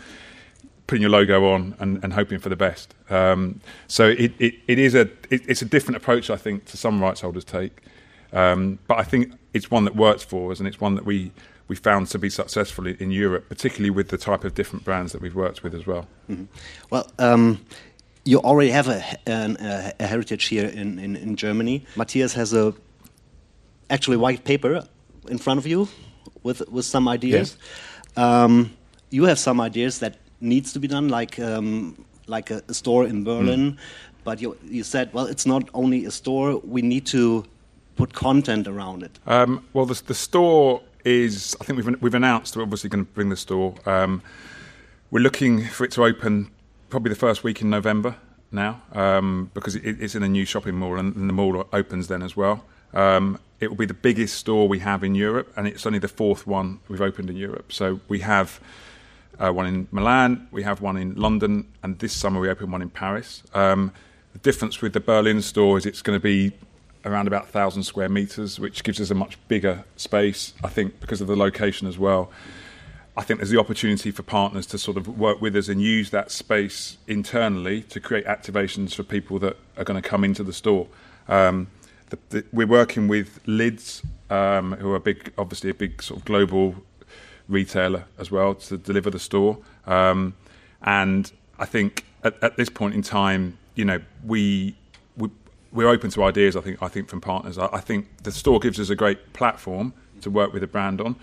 putting 0.86 1.02
your 1.02 1.10
logo 1.10 1.48
on 1.52 1.74
and, 1.78 2.02
and 2.02 2.12
hoping 2.12 2.38
for 2.38 2.48
the 2.48 2.56
best. 2.56 2.94
Um, 3.10 3.60
so 3.86 4.08
it, 4.08 4.32
it, 4.38 4.54
it 4.66 4.78
is 4.78 4.94
a 4.94 5.02
it, 5.30 5.42
it's 5.48 5.62
a 5.62 5.66
different 5.66 5.96
approach 5.96 6.30
I 6.30 6.36
think 6.36 6.64
to 6.66 6.76
some 6.76 7.00
rights 7.00 7.20
holders 7.20 7.44
take, 7.44 7.82
um, 8.32 8.78
but 8.86 8.98
I 8.98 9.04
think 9.04 9.32
it's 9.52 9.70
one 9.70 9.84
that 9.84 9.96
works 9.96 10.22
for 10.22 10.50
us 10.50 10.58
and 10.58 10.68
it's 10.68 10.80
one 10.80 10.94
that 10.94 11.04
we 11.04 11.32
we 11.68 11.76
found 11.76 12.08
to 12.08 12.18
be 12.18 12.28
successful 12.28 12.86
in, 12.86 13.10
Europe, 13.10 13.48
particularly 13.48 13.88
with 13.88 14.08
the 14.08 14.18
type 14.18 14.44
of 14.44 14.54
different 14.54 14.84
brands 14.84 15.12
that 15.12 15.22
we've 15.22 15.34
worked 15.34 15.62
with 15.62 15.74
as 15.74 15.86
well. 15.86 16.06
Mm-hmm. 16.28 16.44
Well, 16.90 17.10
um, 17.18 17.64
you 18.24 18.40
already 18.40 18.70
have 18.70 18.88
a, 18.88 19.02
an, 19.26 19.56
a, 19.58 19.92
a 20.00 20.06
heritage 20.06 20.46
here 20.46 20.66
in, 20.66 20.98
in, 20.98 21.16
in, 21.16 21.36
Germany. 21.36 21.86
Matthias 21.96 22.34
has 22.34 22.52
a 22.52 22.74
actually 23.88 24.18
white 24.18 24.44
paper 24.44 24.86
in 25.28 25.38
front 25.38 25.58
of 25.58 25.66
you 25.66 25.88
with 26.42 26.68
with 26.68 26.84
some 26.84 27.08
ideas. 27.08 27.56
Yes. 27.56 28.18
Um, 28.18 28.76
you 29.10 29.24
have 29.24 29.38
some 29.38 29.60
ideas 29.60 29.98
that 30.00 30.18
needs 30.42 30.72
to 30.72 30.78
be 30.78 30.88
done, 30.88 31.08
like 31.08 31.38
um, 31.38 32.04
like 32.26 32.50
a, 32.50 32.62
a, 32.68 32.74
store 32.74 33.06
in 33.06 33.24
Berlin. 33.24 33.72
Mm. 33.72 33.78
But 34.24 34.40
you 34.40 34.56
you 34.64 34.84
said, 34.84 35.12
well, 35.12 35.26
it's 35.26 35.46
not 35.46 35.68
only 35.74 36.04
a 36.04 36.10
store. 36.10 36.58
We 36.58 36.82
need 36.82 37.06
to 37.06 37.44
put 37.96 38.12
content 38.12 38.66
around 38.68 39.02
it. 39.02 39.18
Um, 39.26 39.64
well, 39.72 39.86
the, 39.86 40.00
the 40.06 40.14
store 40.14 40.82
is. 41.04 41.56
I 41.60 41.64
think 41.64 41.76
we've 41.78 42.02
we've 42.02 42.14
announced 42.14 42.56
we're 42.56 42.62
obviously 42.62 42.90
going 42.90 43.04
to 43.04 43.12
bring 43.12 43.30
the 43.30 43.36
store. 43.36 43.74
Um, 43.86 44.22
we're 45.10 45.22
looking 45.22 45.64
for 45.66 45.84
it 45.84 45.92
to 45.92 46.04
open 46.04 46.50
probably 46.88 47.10
the 47.10 47.18
first 47.18 47.44
week 47.44 47.60
in 47.60 47.70
November 47.70 48.16
now 48.50 48.82
um, 48.92 49.50
because 49.54 49.76
it, 49.76 50.00
it's 50.00 50.14
in 50.14 50.22
a 50.22 50.28
new 50.28 50.44
shopping 50.44 50.74
mall 50.74 50.98
and, 50.98 51.14
and 51.16 51.28
the 51.28 51.32
mall 51.32 51.66
opens 51.72 52.08
then 52.08 52.22
as 52.22 52.36
well. 52.36 52.64
Um, 52.92 53.38
it 53.60 53.68
will 53.68 53.76
be 53.76 53.86
the 53.86 53.94
biggest 53.94 54.36
store 54.36 54.68
we 54.68 54.80
have 54.80 55.04
in 55.04 55.14
Europe, 55.14 55.52
and 55.56 55.66
it's 55.66 55.86
only 55.86 55.98
the 55.98 56.08
fourth 56.08 56.46
one 56.46 56.80
we've 56.88 57.00
opened 57.00 57.30
in 57.30 57.36
Europe. 57.36 57.72
So 57.72 58.00
we 58.08 58.20
have 58.20 58.60
one 59.38 59.66
in 59.66 59.88
Milan, 59.90 60.48
we 60.50 60.62
have 60.62 60.80
one 60.80 60.96
in 60.96 61.14
London, 61.14 61.66
and 61.82 61.98
this 61.98 62.12
summer 62.12 62.40
we 62.40 62.48
open 62.48 62.70
one 62.70 62.82
in 62.82 62.90
Paris. 62.90 63.42
Um, 63.54 63.92
the 64.32 64.38
difference 64.38 64.80
with 64.80 64.92
the 64.92 65.00
Berlin 65.00 65.42
store 65.42 65.78
is 65.78 65.86
it's 65.86 66.02
going 66.02 66.16
to 66.18 66.22
be 66.22 66.52
around 67.04 67.26
about 67.26 67.42
1,000 67.44 67.82
square 67.82 68.08
meters, 68.08 68.60
which 68.60 68.84
gives 68.84 69.00
us 69.00 69.10
a 69.10 69.14
much 69.14 69.36
bigger 69.48 69.84
space, 69.96 70.54
I 70.62 70.68
think, 70.68 71.00
because 71.00 71.20
of 71.20 71.26
the 71.26 71.36
location 71.36 71.88
as 71.88 71.98
well. 71.98 72.30
I 73.16 73.22
think 73.22 73.40
there's 73.40 73.50
the 73.50 73.60
opportunity 73.60 74.10
for 74.10 74.22
partners 74.22 74.66
to 74.66 74.78
sort 74.78 74.96
of 74.96 75.06
work 75.18 75.42
with 75.42 75.54
us 75.54 75.68
and 75.68 75.82
use 75.82 76.10
that 76.10 76.30
space 76.30 76.96
internally 77.06 77.82
to 77.82 78.00
create 78.00 78.24
activations 78.24 78.94
for 78.94 79.02
people 79.02 79.38
that 79.40 79.56
are 79.76 79.84
going 79.84 80.00
to 80.00 80.08
come 80.08 80.24
into 80.24 80.42
the 80.42 80.52
store. 80.52 80.86
Um, 81.28 81.66
the, 82.08 82.18
the, 82.30 82.44
we're 82.52 82.66
working 82.66 83.08
with 83.08 83.40
Lids, 83.46 84.02
um, 84.30 84.72
who 84.72 84.92
are 84.94 84.98
big, 84.98 85.32
obviously 85.36 85.68
a 85.68 85.74
big 85.74 86.02
sort 86.02 86.20
of 86.20 86.24
global 86.24 86.76
retailer 87.48 88.04
as 88.18 88.30
well, 88.30 88.54
to 88.54 88.76
deliver 88.76 89.10
the 89.10 89.18
store. 89.18 89.58
Um, 89.86 90.34
and 90.82 91.30
I 91.58 91.64
think 91.64 92.04
at, 92.24 92.42
at, 92.42 92.56
this 92.56 92.68
point 92.68 92.94
in 92.94 93.02
time, 93.02 93.58
you 93.74 93.84
know, 93.84 94.00
we, 94.24 94.76
we 95.16 95.28
we're 95.72 95.88
open 95.88 96.10
to 96.10 96.24
ideas. 96.24 96.56
I 96.56 96.60
think 96.60 96.82
I 96.82 96.88
think 96.88 97.08
from 97.08 97.20
partners. 97.20 97.58
I, 97.58 97.68
I 97.72 97.80
think 97.80 98.08
the 98.22 98.32
store 98.32 98.58
gives 98.58 98.78
us 98.80 98.90
a 98.90 98.96
great 98.96 99.32
platform 99.32 99.92
to 100.22 100.30
work 100.30 100.52
with 100.52 100.62
a 100.62 100.66
brand 100.66 101.00
on. 101.00 101.16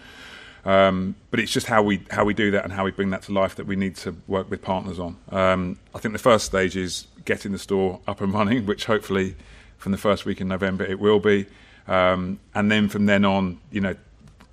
Um, 0.66 1.16
but 1.32 1.40
it's 1.40 1.52
just 1.52 1.68
how 1.68 1.82
we 1.82 2.04
how 2.12 2.26
we 2.26 2.34
do 2.34 2.52
that 2.52 2.64
and 2.64 2.74
how 2.74 2.84
we 2.84 2.92
bring 2.92 3.12
that 3.12 3.24
to 3.24 3.32
life 3.32 3.56
that 3.56 3.66
we 3.66 3.76
need 3.76 3.96
to 3.98 4.16
work 4.28 4.50
with 4.50 4.62
partners 4.62 5.00
on. 5.00 5.18
Um, 5.32 5.80
I 5.96 6.00
think 6.00 6.14
the 6.14 6.20
first 6.20 6.46
stage 6.46 6.76
is 6.76 7.08
getting 7.26 7.52
the 7.52 7.60
store 7.60 8.00
up 8.08 8.22
and 8.22 8.34
running, 8.34 8.66
which 8.66 8.86
hopefully 8.86 9.36
from 9.78 9.92
the 9.92 9.98
first 9.98 10.26
week 10.26 10.42
in 10.42 10.48
November 10.48 10.84
it 10.84 11.00
will 11.00 11.20
be, 11.20 11.46
um, 11.88 12.40
and 12.54 12.70
then 12.70 12.90
from 12.90 13.06
then 13.06 13.24
on, 13.24 13.60
you 13.72 13.80
know, 13.80 13.96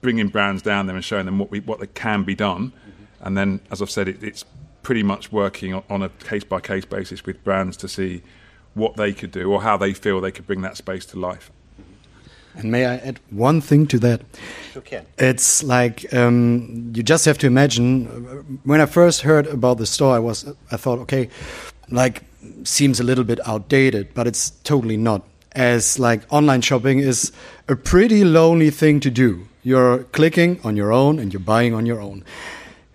bringing 0.07 0.29
brands 0.29 0.63
down 0.63 0.87
there 0.87 0.95
and 0.95 1.05
showing 1.05 1.27
them 1.27 1.37
what 1.41 1.51
we 1.51 1.59
what 1.59 1.81
can 1.95 2.23
be 2.23 2.37
done, 2.37 2.69
mm-hmm. 2.69 3.27
and 3.27 3.37
then 3.37 3.59
as 3.73 3.83
I've 3.83 3.91
said, 3.91 4.07
it, 4.07 4.23
it's 4.23 4.45
pretty 4.83 5.03
much 5.03 5.33
working 5.33 5.83
on 5.91 6.01
a 6.01 6.09
case 6.31 6.45
by 6.45 6.61
case 6.61 6.85
basis 6.85 7.27
with 7.27 7.43
brands 7.43 7.77
to 7.79 7.89
see 7.89 8.23
what 8.75 8.97
they 8.97 9.13
could 9.13 9.33
do 9.33 9.51
or 9.53 9.63
how 9.63 9.77
they 9.77 9.93
feel 9.93 10.21
they 10.21 10.31
could 10.31 10.47
bring 10.47 10.63
that 10.63 10.77
space 10.77 11.05
to 11.07 11.19
life. 11.19 11.51
And 12.55 12.71
may 12.71 12.87
I 12.87 12.95
add 13.09 13.19
one 13.31 13.61
thing 13.61 13.89
to 13.89 13.99
that? 13.99 14.21
Sure 14.73 14.83
can. 14.83 15.07
It's 15.19 15.65
like 15.65 16.15
um, 16.15 16.93
you 16.95 17.03
just 17.03 17.25
have 17.25 17.39
to 17.39 17.49
imagine. 17.49 18.07
Uh, 18.07 18.57
when 18.63 18.81
I 18.81 18.87
first 18.87 19.23
heard 19.23 19.49
about 19.49 19.79
the 19.79 19.87
store, 19.87 20.15
I 20.15 20.21
was 20.21 20.55
I 20.71 20.77
thought, 20.77 21.01
okay, 21.01 21.29
like 21.91 22.23
seems 22.63 23.01
a 23.01 23.05
little 23.05 23.25
bit 23.25 23.41
outdated, 23.45 24.15
but 24.15 24.29
it's 24.29 24.51
totally 24.63 24.97
not. 24.97 25.23
As 25.57 25.99
like 25.99 26.23
online 26.31 26.61
shopping 26.61 26.99
is 26.99 27.33
a 27.67 27.75
pretty 27.75 28.25
lonely 28.25 28.71
thing 28.71 29.01
to 29.01 29.11
do. 29.11 29.49
You're 29.63 30.05
clicking 30.05 30.61
on 30.63 30.77
your 30.77 30.93
own 30.93 31.19
and 31.19 31.33
you're 31.33 31.41
buying 31.41 31.75
on 31.75 31.87
your 31.87 32.01
own 32.01 32.25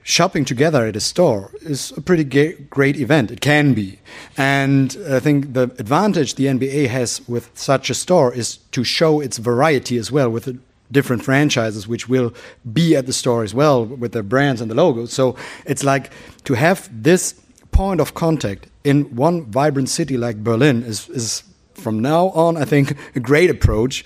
shopping 0.04 0.44
together 0.46 0.86
at 0.88 0.96
a 0.96 1.00
store 1.00 1.52
is 1.62 1.94
a 1.96 2.02
pretty 2.02 2.24
great 2.24 2.98
event. 2.98 3.32
It 3.32 3.42
can 3.42 3.74
be. 3.74 4.00
And 4.38 4.98
I 5.10 5.20
think 5.20 5.54
the 5.54 5.64
advantage 5.80 6.36
the 6.36 6.46
NBA 6.46 6.88
has 6.88 7.28
with 7.28 7.50
such 7.54 7.90
a 7.90 7.94
store 7.94 8.34
is 8.34 8.58
to 8.72 8.84
show 8.84 9.22
its 9.22 9.38
variety 9.38 9.98
as 9.98 10.12
well 10.12 10.30
with 10.30 10.60
different 10.92 11.24
franchises 11.24 11.88
which 11.88 12.10
will 12.10 12.34
be 12.74 12.96
at 12.96 13.06
the 13.06 13.14
store 13.14 13.44
as 13.44 13.54
well 13.54 13.86
with 13.86 14.12
the 14.12 14.24
brands 14.24 14.60
and 14.60 14.70
the 14.70 14.76
logos. 14.76 15.14
So 15.14 15.36
it's 15.66 15.84
like 15.84 16.12
to 16.46 16.56
have 16.56 16.90
this 16.92 17.40
point 17.72 18.02
of 18.02 18.14
contact 18.14 18.68
in 18.84 19.16
one 19.16 19.46
vibrant 19.46 19.88
city 19.88 20.18
like 20.18 20.44
Berlin 20.44 20.84
is, 20.84 21.08
is 21.10 21.44
from 21.76 22.00
now 22.00 22.30
on, 22.30 22.58
I 22.58 22.66
think, 22.66 22.96
a 23.16 23.20
great 23.20 23.50
approach 23.50 24.04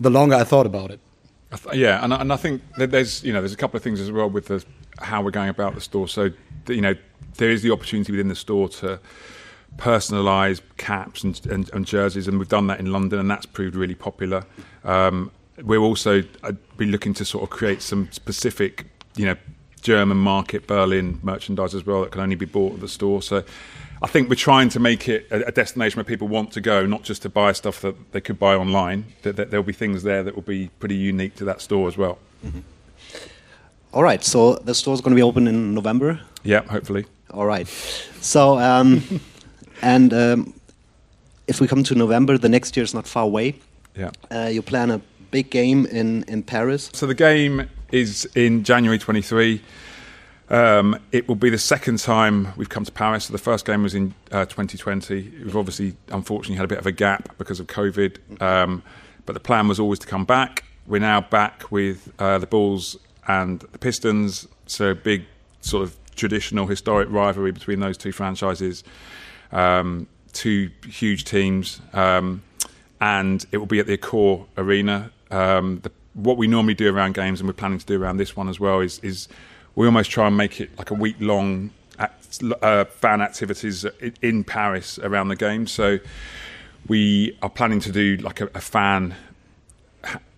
the 0.00 0.10
longer 0.10 0.34
I 0.34 0.44
thought 0.44 0.66
about 0.66 0.90
it. 0.90 1.00
Yeah, 1.72 2.02
and 2.02 2.12
I, 2.12 2.20
and 2.20 2.32
I 2.32 2.36
think 2.36 2.62
there's 2.76 3.22
you 3.22 3.32
know 3.32 3.40
there's 3.40 3.52
a 3.52 3.56
couple 3.56 3.76
of 3.76 3.82
things 3.82 4.00
as 4.00 4.10
well 4.10 4.28
with 4.28 4.46
the 4.46 4.64
how 5.00 5.22
we're 5.22 5.30
going 5.30 5.48
about 5.48 5.74
the 5.74 5.80
store. 5.80 6.08
So, 6.08 6.30
you 6.68 6.80
know, 6.80 6.94
there 7.36 7.50
is 7.50 7.62
the 7.62 7.70
opportunity 7.70 8.12
within 8.12 8.28
the 8.28 8.34
store 8.34 8.68
to 8.70 9.00
personalise 9.76 10.60
caps 10.76 11.24
and, 11.24 11.40
and, 11.46 11.70
and, 11.72 11.86
jerseys, 11.86 12.28
and 12.28 12.38
we've 12.38 12.48
done 12.48 12.68
that 12.68 12.78
in 12.78 12.92
London, 12.92 13.18
and 13.18 13.30
that's 13.30 13.46
proved 13.46 13.74
really 13.74 13.94
popular. 13.94 14.44
Um, 14.84 15.30
we're 15.62 15.80
also 15.80 16.22
uh, 16.42 16.52
be 16.76 16.86
looking 16.86 17.14
to 17.14 17.24
sort 17.24 17.44
of 17.44 17.50
create 17.50 17.82
some 17.82 18.10
specific, 18.12 18.86
you 19.16 19.26
know, 19.26 19.36
German 19.84 20.16
market 20.16 20.66
Berlin 20.66 21.20
merchandise 21.22 21.74
as 21.74 21.86
well 21.86 22.00
that 22.00 22.10
can 22.10 22.22
only 22.22 22.34
be 22.34 22.46
bought 22.46 22.74
at 22.74 22.80
the 22.80 22.88
store. 22.88 23.22
So. 23.22 23.44
I 24.02 24.06
think 24.06 24.28
we're 24.28 24.34
trying 24.34 24.68
to 24.70 24.80
make 24.80 25.08
it 25.08 25.26
a, 25.30 25.50
destination 25.50 25.96
where 25.96 26.04
people 26.04 26.28
want 26.28 26.52
to 26.52 26.60
go, 26.60 26.84
not 26.84 27.04
just 27.04 27.22
to 27.22 27.30
buy 27.30 27.52
stuff 27.52 27.80
that 27.80 28.12
they 28.12 28.20
could 28.20 28.38
buy 28.38 28.54
online. 28.54 29.06
That, 29.22 29.36
that 29.36 29.50
there'll 29.50 29.64
be 29.64 29.72
things 29.72 30.02
there 30.02 30.22
that 30.22 30.34
will 30.34 30.42
be 30.42 30.68
pretty 30.78 30.96
unique 30.96 31.36
to 31.36 31.44
that 31.46 31.62
store 31.62 31.88
as 31.88 31.96
well. 31.96 32.18
Mm-hmm. 32.44 32.58
All 33.94 34.02
right, 34.02 34.22
so 34.22 34.56
the 34.56 34.74
store 34.74 34.92
is 34.92 35.00
going 35.00 35.12
to 35.12 35.16
be 35.16 35.22
open 35.22 35.48
in 35.48 35.72
November. 35.72 36.20
Yeah, 36.42 36.64
hopefully. 36.64 37.06
All 37.30 37.46
right. 37.46 37.66
So, 38.20 38.58
um, 38.58 39.02
and 39.82 40.12
um, 40.12 40.54
if 41.46 41.60
we 41.60 41.66
come 41.66 41.82
to 41.84 41.94
November, 41.94 42.36
the 42.36 42.50
next 42.50 42.76
year 42.76 42.84
is 42.84 42.92
not 42.92 43.06
far 43.06 43.24
away. 43.24 43.54
Yeah. 43.96 44.10
Uh, 44.30 44.50
you 44.52 44.60
plan 44.60 44.90
a 44.90 45.00
big 45.30 45.50
game 45.50 45.86
in 45.86 46.24
in 46.24 46.42
Paris. 46.42 46.90
So 46.92 47.06
the 47.06 47.14
game 47.14 47.70
is 47.94 48.28
in 48.34 48.64
January 48.64 48.98
23. 48.98 49.60
Um, 50.50 50.98
it 51.12 51.28
will 51.28 51.36
be 51.36 51.48
the 51.48 51.58
second 51.58 52.00
time 52.00 52.48
we've 52.56 52.68
come 52.68 52.84
to 52.84 52.92
Paris. 52.92 53.26
So 53.26 53.32
the 53.32 53.38
first 53.38 53.64
game 53.64 53.82
was 53.82 53.94
in 53.94 54.14
uh, 54.32 54.44
2020. 54.46 55.32
We've 55.44 55.56
obviously, 55.56 55.96
unfortunately, 56.08 56.56
had 56.56 56.64
a 56.64 56.68
bit 56.68 56.78
of 56.78 56.86
a 56.86 56.92
gap 56.92 57.38
because 57.38 57.60
of 57.60 57.68
COVID. 57.68 58.42
Um, 58.42 58.82
but 59.26 59.32
the 59.34 59.40
plan 59.40 59.68
was 59.68 59.78
always 59.78 60.00
to 60.00 60.06
come 60.06 60.24
back. 60.24 60.64
We're 60.86 60.98
now 60.98 61.20
back 61.20 61.70
with 61.70 62.12
uh, 62.18 62.38
the 62.38 62.46
Bulls 62.46 62.96
and 63.26 63.60
the 63.60 63.78
Pistons. 63.78 64.48
So 64.66 64.92
big 64.94 65.24
sort 65.60 65.84
of 65.84 65.96
traditional 66.16 66.66
historic 66.66 67.08
rivalry 67.10 67.52
between 67.52 67.80
those 67.80 67.96
two 67.96 68.12
franchises. 68.12 68.82
Um, 69.52 70.08
two 70.32 70.70
huge 70.88 71.24
teams, 71.24 71.80
um, 71.92 72.42
and 73.00 73.46
it 73.52 73.58
will 73.58 73.66
be 73.66 73.78
at 73.78 73.86
the 73.86 73.96
Accor 73.96 74.46
Arena. 74.56 75.12
Um, 75.30 75.78
the, 75.80 75.92
what 76.14 76.36
we 76.36 76.46
normally 76.46 76.74
do 76.74 76.94
around 76.94 77.14
games, 77.14 77.40
and 77.40 77.48
we're 77.48 77.54
planning 77.54 77.78
to 77.78 77.86
do 77.86 78.00
around 78.00 78.16
this 78.16 78.36
one 78.36 78.48
as 78.48 78.58
well, 78.58 78.80
is, 78.80 78.98
is 79.00 79.28
we 79.74 79.86
almost 79.86 80.10
try 80.10 80.26
and 80.26 80.36
make 80.36 80.60
it 80.60 80.76
like 80.78 80.90
a 80.90 80.94
week 80.94 81.16
long 81.20 81.70
uh, 82.62 82.84
fan 82.84 83.20
activities 83.20 83.84
in 84.22 84.44
Paris 84.44 84.98
around 85.00 85.28
the 85.28 85.36
game. 85.36 85.66
So 85.66 85.98
we 86.86 87.36
are 87.42 87.50
planning 87.50 87.80
to 87.80 87.92
do 87.92 88.16
like 88.18 88.40
a, 88.40 88.48
a 88.54 88.60
fan 88.60 89.14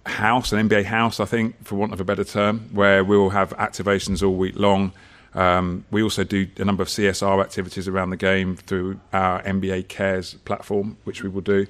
house, 0.06 0.52
an 0.52 0.68
NBA 0.68 0.85
house, 0.85 1.21
I 1.21 1.25
think, 1.25 1.64
for 1.64 1.75
want 1.76 1.92
of 1.92 2.00
a 2.00 2.04
better 2.04 2.25
term, 2.25 2.71
where 2.73 3.04
we'll 3.04 3.30
have 3.30 3.50
activations 3.56 4.23
all 4.23 4.35
week 4.35 4.56
long. 4.56 4.92
Um, 5.35 5.85
we 5.90 6.02
also 6.02 6.25
do 6.25 6.47
a 6.56 6.64
number 6.64 6.83
of 6.83 6.88
CSR 6.88 7.42
activities 7.42 7.88
around 7.88 8.11
the 8.11 8.16
game 8.16 8.56
through 8.56 9.00
our 9.12 9.42
NBA 9.42 9.88
Cares 9.88 10.35
platform, 10.45 10.97
which 11.04 11.23
we 11.23 11.28
will 11.28 11.42
do. 11.42 11.66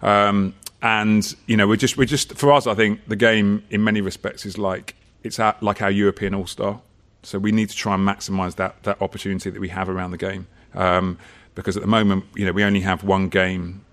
Um, 0.00 0.54
and 0.82 1.34
you 1.46 1.56
know, 1.56 1.66
we're 1.66 1.76
just 1.76 1.96
we're 1.96 2.04
just 2.04 2.36
for 2.36 2.52
us, 2.52 2.66
I 2.66 2.74
think 2.74 3.06
the 3.08 3.16
game 3.16 3.64
in 3.70 3.82
many 3.82 4.00
respects 4.00 4.44
is 4.46 4.58
like 4.58 4.94
it's 5.22 5.38
our, 5.38 5.56
like 5.60 5.82
our 5.82 5.90
European 5.90 6.34
All 6.34 6.46
Star. 6.46 6.80
So 7.22 7.38
we 7.38 7.50
need 7.50 7.70
to 7.70 7.76
try 7.76 7.94
and 7.94 8.06
maximise 8.06 8.56
that 8.56 8.82
that 8.84 9.00
opportunity 9.00 9.50
that 9.50 9.60
we 9.60 9.68
have 9.68 9.88
around 9.88 10.10
the 10.12 10.18
game. 10.18 10.46
Um, 10.74 11.18
because 11.54 11.76
at 11.76 11.82
the 11.82 11.88
moment, 11.88 12.24
you 12.34 12.44
know, 12.44 12.52
we 12.52 12.62
only 12.62 12.82
have 12.82 13.02
one 13.02 13.28
game, 13.28 13.84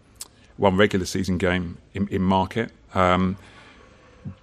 one 0.58 0.76
regular 0.76 1.06
season 1.06 1.38
game 1.38 1.78
in, 1.94 2.08
in 2.10 2.22
market. 2.22 2.72
Um, 2.94 3.38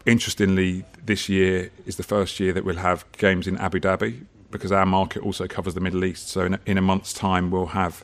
interestingly, 0.07 0.85
this 1.05 1.29
year 1.29 1.71
is 1.87 1.97
the 1.97 2.03
first 2.03 2.41
year 2.41 2.53
that 2.55 2.65
we'll 2.65 2.77
have 2.77 3.05
games 3.13 3.47
in 3.47 3.59
Abu 3.59 3.79
Dhabi 3.79 4.25
because 4.51 4.73
our 4.73 4.87
market 4.87 5.23
also 5.23 5.47
covers 5.47 5.75
the 5.75 5.81
Middle 5.81 6.05
East. 6.05 6.29
So 6.29 6.47
in 6.47 6.55
a, 6.55 6.61
in 6.67 6.79
a 6.79 6.83
month's 6.83 7.13
time, 7.13 7.51
we'll 7.51 7.67
have 7.67 8.03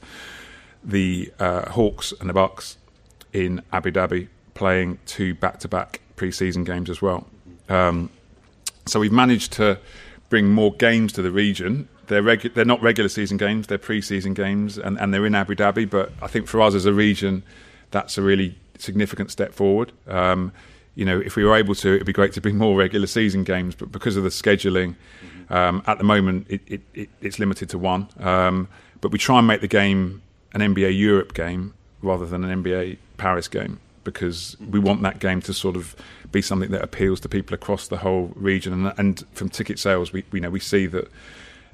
the 0.84 1.32
uh, 1.40 1.70
Hawks 1.70 2.12
and 2.20 2.28
the 2.28 2.34
Bucks 2.34 2.76
in 3.32 3.62
Abu 3.72 3.90
Dhabi 3.90 4.28
playing 4.54 4.98
two 5.06 5.34
back-to-back 5.34 6.00
pre-season 6.16 6.64
games 6.64 6.88
as 6.90 7.02
well. 7.02 7.26
Um, 7.68 8.10
So 8.86 9.00
we've 9.00 9.12
managed 9.12 9.52
to 9.54 9.78
bring 10.28 10.48
more 10.48 10.72
games 10.74 11.12
to 11.14 11.22
the 11.22 11.30
region. 11.32 11.88
They're 12.06 12.22
regu- 12.22 12.54
they're 12.54 12.64
not 12.64 12.80
regular 12.82 13.08
season 13.08 13.36
games; 13.36 13.66
they're 13.66 13.78
pre-season 13.78 14.32
games, 14.34 14.78
and, 14.78 14.96
and 15.00 15.12
they're 15.12 15.26
in 15.26 15.34
Abu 15.34 15.56
Dhabi. 15.56 15.90
But 15.90 16.12
I 16.22 16.28
think 16.28 16.46
for 16.46 16.60
us 16.62 16.74
as 16.74 16.86
a 16.86 16.92
region, 16.92 17.42
that's 17.90 18.16
a 18.16 18.22
really 18.22 18.56
significant 18.78 19.30
step 19.32 19.52
forward. 19.54 19.90
Um, 20.06 20.52
you 20.94 21.04
know, 21.04 21.18
if 21.18 21.34
we 21.36 21.44
were 21.44 21.54
able 21.56 21.74
to, 21.74 21.94
it'd 21.96 22.06
be 22.06 22.12
great 22.12 22.32
to 22.34 22.40
bring 22.40 22.56
more 22.56 22.76
regular 22.78 23.06
season 23.08 23.42
games. 23.44 23.74
But 23.74 23.90
because 23.92 24.16
of 24.16 24.22
the 24.22 24.30
scheduling, 24.30 24.94
um, 25.50 25.82
at 25.86 25.98
the 25.98 26.04
moment, 26.04 26.46
it, 26.48 26.60
it, 26.66 26.80
it, 26.94 27.08
it's 27.20 27.38
limited 27.38 27.68
to 27.70 27.78
one. 27.78 28.08
Um, 28.20 28.68
but 29.00 29.10
we 29.10 29.18
try 29.18 29.38
and 29.38 29.46
make 29.46 29.60
the 29.60 29.68
game 29.68 30.22
an 30.54 30.60
NBA 30.60 30.96
Europe 30.96 31.34
game 31.34 31.74
rather 32.02 32.26
than 32.26 32.44
an 32.44 32.62
NBA 32.62 32.98
Paris 33.16 33.48
game 33.48 33.80
because 34.04 34.56
we 34.70 34.78
want 34.78 35.02
that 35.02 35.18
game 35.18 35.42
to 35.42 35.52
sort 35.52 35.76
of 35.76 35.96
be 36.30 36.40
something 36.40 36.70
that 36.70 36.82
appeals 36.82 37.18
to 37.20 37.28
people 37.28 37.54
across 37.54 37.88
the 37.88 37.98
whole 37.98 38.32
region. 38.36 38.72
And, 38.72 38.98
and 38.98 39.24
from 39.32 39.48
ticket 39.48 39.78
sales, 39.78 40.12
we, 40.12 40.24
we 40.30 40.38
know 40.38 40.48
we 40.48 40.60
see 40.60 40.86
that 40.86 41.10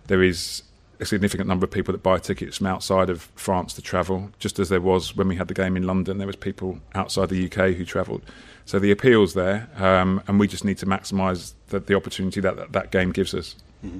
there 0.06 0.22
is 0.22 0.62
a 0.98 1.04
significant 1.04 1.48
number 1.48 1.64
of 1.64 1.70
people 1.70 1.92
that 1.92 2.02
buy 2.02 2.18
tickets 2.18 2.58
from 2.58 2.68
outside 2.68 3.10
of 3.10 3.22
France 3.34 3.74
to 3.74 3.82
travel, 3.82 4.30
just 4.38 4.58
as 4.58 4.68
there 4.68 4.80
was 4.80 5.14
when 5.14 5.28
we 5.28 5.36
had 5.36 5.48
the 5.48 5.54
game 5.54 5.76
in 5.76 5.86
London. 5.86 6.18
There 6.18 6.26
was 6.26 6.36
people 6.36 6.78
outside 6.94 7.28
the 7.28 7.44
UK 7.44 7.74
who 7.74 7.84
travelled. 7.84 8.22
So 8.64 8.78
the 8.78 8.92
appeal's 8.92 9.34
there, 9.34 9.68
um, 9.76 10.22
and 10.26 10.38
we 10.38 10.46
just 10.46 10.64
need 10.64 10.78
to 10.78 10.86
maximise 10.86 11.52
the, 11.68 11.80
the, 11.80 11.94
opportunity 11.94 12.40
that, 12.40 12.56
that, 12.56 12.72
that 12.72 12.90
game 12.92 13.10
gives 13.10 13.34
us. 13.34 13.56
Mm-hmm. 13.84 13.98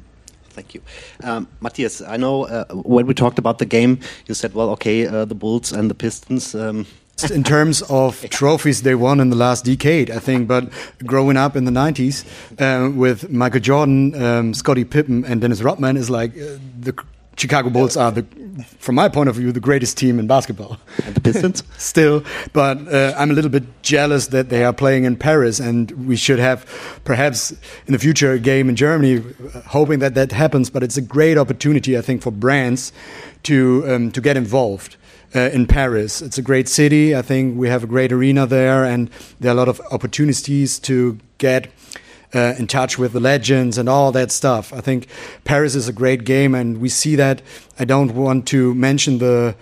Thank 0.52 0.74
you. 0.74 0.82
Um, 1.22 1.48
Matthias, 1.60 2.02
I 2.02 2.16
know 2.16 2.44
uh, 2.46 2.64
when 2.74 3.06
we 3.06 3.14
talked 3.14 3.38
about 3.38 3.58
the 3.58 3.66
game, 3.66 3.98
you 4.26 4.34
said, 4.34 4.54
well, 4.54 4.70
okay, 4.70 5.06
uh, 5.06 5.24
the 5.24 5.34
Bulls 5.34 5.72
and 5.72 5.90
the 5.90 5.94
Pistons. 5.94 6.54
Um, 6.54 6.86
in 7.30 7.44
terms 7.44 7.82
of 7.82 8.20
trophies 8.30 8.82
they 8.82 8.94
won 8.94 9.20
in 9.20 9.30
the 9.30 9.36
last 9.36 9.64
decade, 9.64 10.10
I 10.10 10.18
think. 10.18 10.48
But 10.48 10.70
growing 11.04 11.36
up 11.36 11.56
in 11.56 11.64
the 11.64 11.70
90s 11.70 12.24
uh, 12.58 12.90
with 12.90 13.30
Michael 13.30 13.60
Jordan, 13.60 14.20
um, 14.20 14.54
Scottie 14.54 14.84
Pippen, 14.84 15.24
and 15.24 15.40
Dennis 15.40 15.62
Rodman 15.62 15.96
is 15.96 16.10
like 16.10 16.32
uh, 16.32 16.58
the 16.80 16.94
Chicago 17.36 17.70
Bulls 17.70 17.96
are 17.96 18.12
the, 18.12 18.22
from 18.78 18.94
my 18.94 19.08
point 19.08 19.28
of 19.28 19.36
view, 19.36 19.52
the 19.52 19.60
greatest 19.60 19.96
team 19.96 20.18
in 20.18 20.26
basketball. 20.26 20.78
And 21.04 21.14
the 21.14 21.20
Pistons, 21.20 21.62
still, 21.78 22.24
but 22.52 22.76
uh, 22.92 23.14
I'm 23.16 23.30
a 23.30 23.34
little 23.34 23.50
bit 23.50 23.64
jealous 23.82 24.28
that 24.28 24.48
they 24.50 24.64
are 24.64 24.72
playing 24.72 25.04
in 25.04 25.16
Paris, 25.16 25.58
and 25.58 25.90
we 26.06 26.16
should 26.16 26.38
have 26.38 26.66
perhaps 27.04 27.52
in 27.86 27.92
the 27.92 27.98
future 27.98 28.32
a 28.32 28.38
game 28.38 28.68
in 28.68 28.76
Germany, 28.76 29.22
hoping 29.66 30.00
that 30.00 30.14
that 30.14 30.32
happens. 30.32 30.70
But 30.70 30.82
it's 30.82 30.96
a 30.96 31.02
great 31.02 31.38
opportunity, 31.38 31.96
I 31.96 32.02
think, 32.02 32.22
for 32.22 32.30
brands 32.30 32.92
to 33.44 33.84
um, 33.86 34.10
to 34.12 34.20
get 34.20 34.36
involved 34.36 34.96
uh, 35.34 35.50
in 35.52 35.66
Paris. 35.66 36.22
It's 36.22 36.38
a 36.38 36.42
great 36.42 36.68
city. 36.68 37.16
I 37.16 37.22
think 37.22 37.58
we 37.58 37.68
have 37.68 37.82
a 37.82 37.86
great 37.86 38.12
arena 38.12 38.46
there, 38.46 38.84
and 38.84 39.10
there 39.40 39.50
are 39.50 39.54
a 39.54 39.58
lot 39.58 39.68
of 39.68 39.80
opportunities 39.90 40.78
to 40.80 41.18
get. 41.38 41.68
Uh, 42.34 42.54
in 42.58 42.66
touch 42.66 42.96
with 42.96 43.12
the 43.12 43.20
legends 43.20 43.76
and 43.76 43.90
all 43.90 44.10
that 44.10 44.30
stuff. 44.30 44.72
I 44.72 44.80
think 44.80 45.06
Paris 45.44 45.74
is 45.74 45.86
a 45.86 45.92
great 45.92 46.24
game, 46.24 46.54
and 46.54 46.80
we 46.80 46.88
see 46.88 47.14
that. 47.16 47.42
I 47.78 47.84
don't 47.84 48.14
want 48.14 48.46
to 48.48 48.74
mention 48.74 49.18
the 49.18 49.54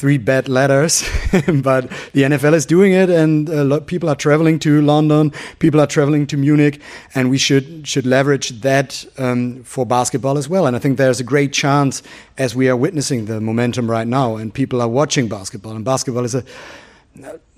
three 0.00 0.16
bad 0.16 0.48
letters, 0.48 1.02
but 1.62 1.90
the 2.14 2.22
NFL 2.22 2.54
is 2.54 2.64
doing 2.64 2.92
it, 2.92 3.10
and 3.10 3.48
a 3.50 3.64
lot 3.64 3.86
people 3.86 4.08
are 4.08 4.14
traveling 4.14 4.58
to 4.58 4.80
London, 4.80 5.30
people 5.58 5.78
are 5.78 5.86
traveling 5.86 6.26
to 6.26 6.38
Munich, 6.38 6.80
and 7.14 7.28
we 7.28 7.36
should 7.36 7.86
should 7.86 8.06
leverage 8.06 8.48
that 8.62 9.04
um, 9.18 9.62
for 9.62 9.84
basketball 9.84 10.38
as 10.38 10.48
well. 10.48 10.66
And 10.66 10.74
I 10.74 10.78
think 10.78 10.96
there's 10.96 11.20
a 11.20 11.24
great 11.24 11.52
chance 11.52 12.02
as 12.38 12.54
we 12.54 12.70
are 12.70 12.76
witnessing 12.76 13.26
the 13.26 13.42
momentum 13.42 13.90
right 13.90 14.06
now, 14.06 14.36
and 14.36 14.54
people 14.54 14.80
are 14.80 14.88
watching 14.88 15.28
basketball, 15.28 15.76
and 15.76 15.84
basketball 15.84 16.24
is 16.24 16.34
a 16.34 16.44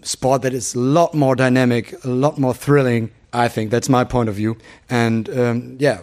sport 0.02 0.42
that 0.42 0.52
is 0.52 0.74
a 0.74 0.80
lot 0.80 1.14
more 1.14 1.36
dynamic, 1.36 1.94
a 2.04 2.08
lot 2.08 2.38
more 2.38 2.54
thrilling. 2.54 3.12
I 3.32 3.48
think 3.48 3.70
that's 3.70 3.88
my 3.88 4.04
point 4.04 4.28
of 4.28 4.34
view, 4.34 4.56
and 4.90 5.28
um, 5.30 5.76
yeah. 5.78 6.00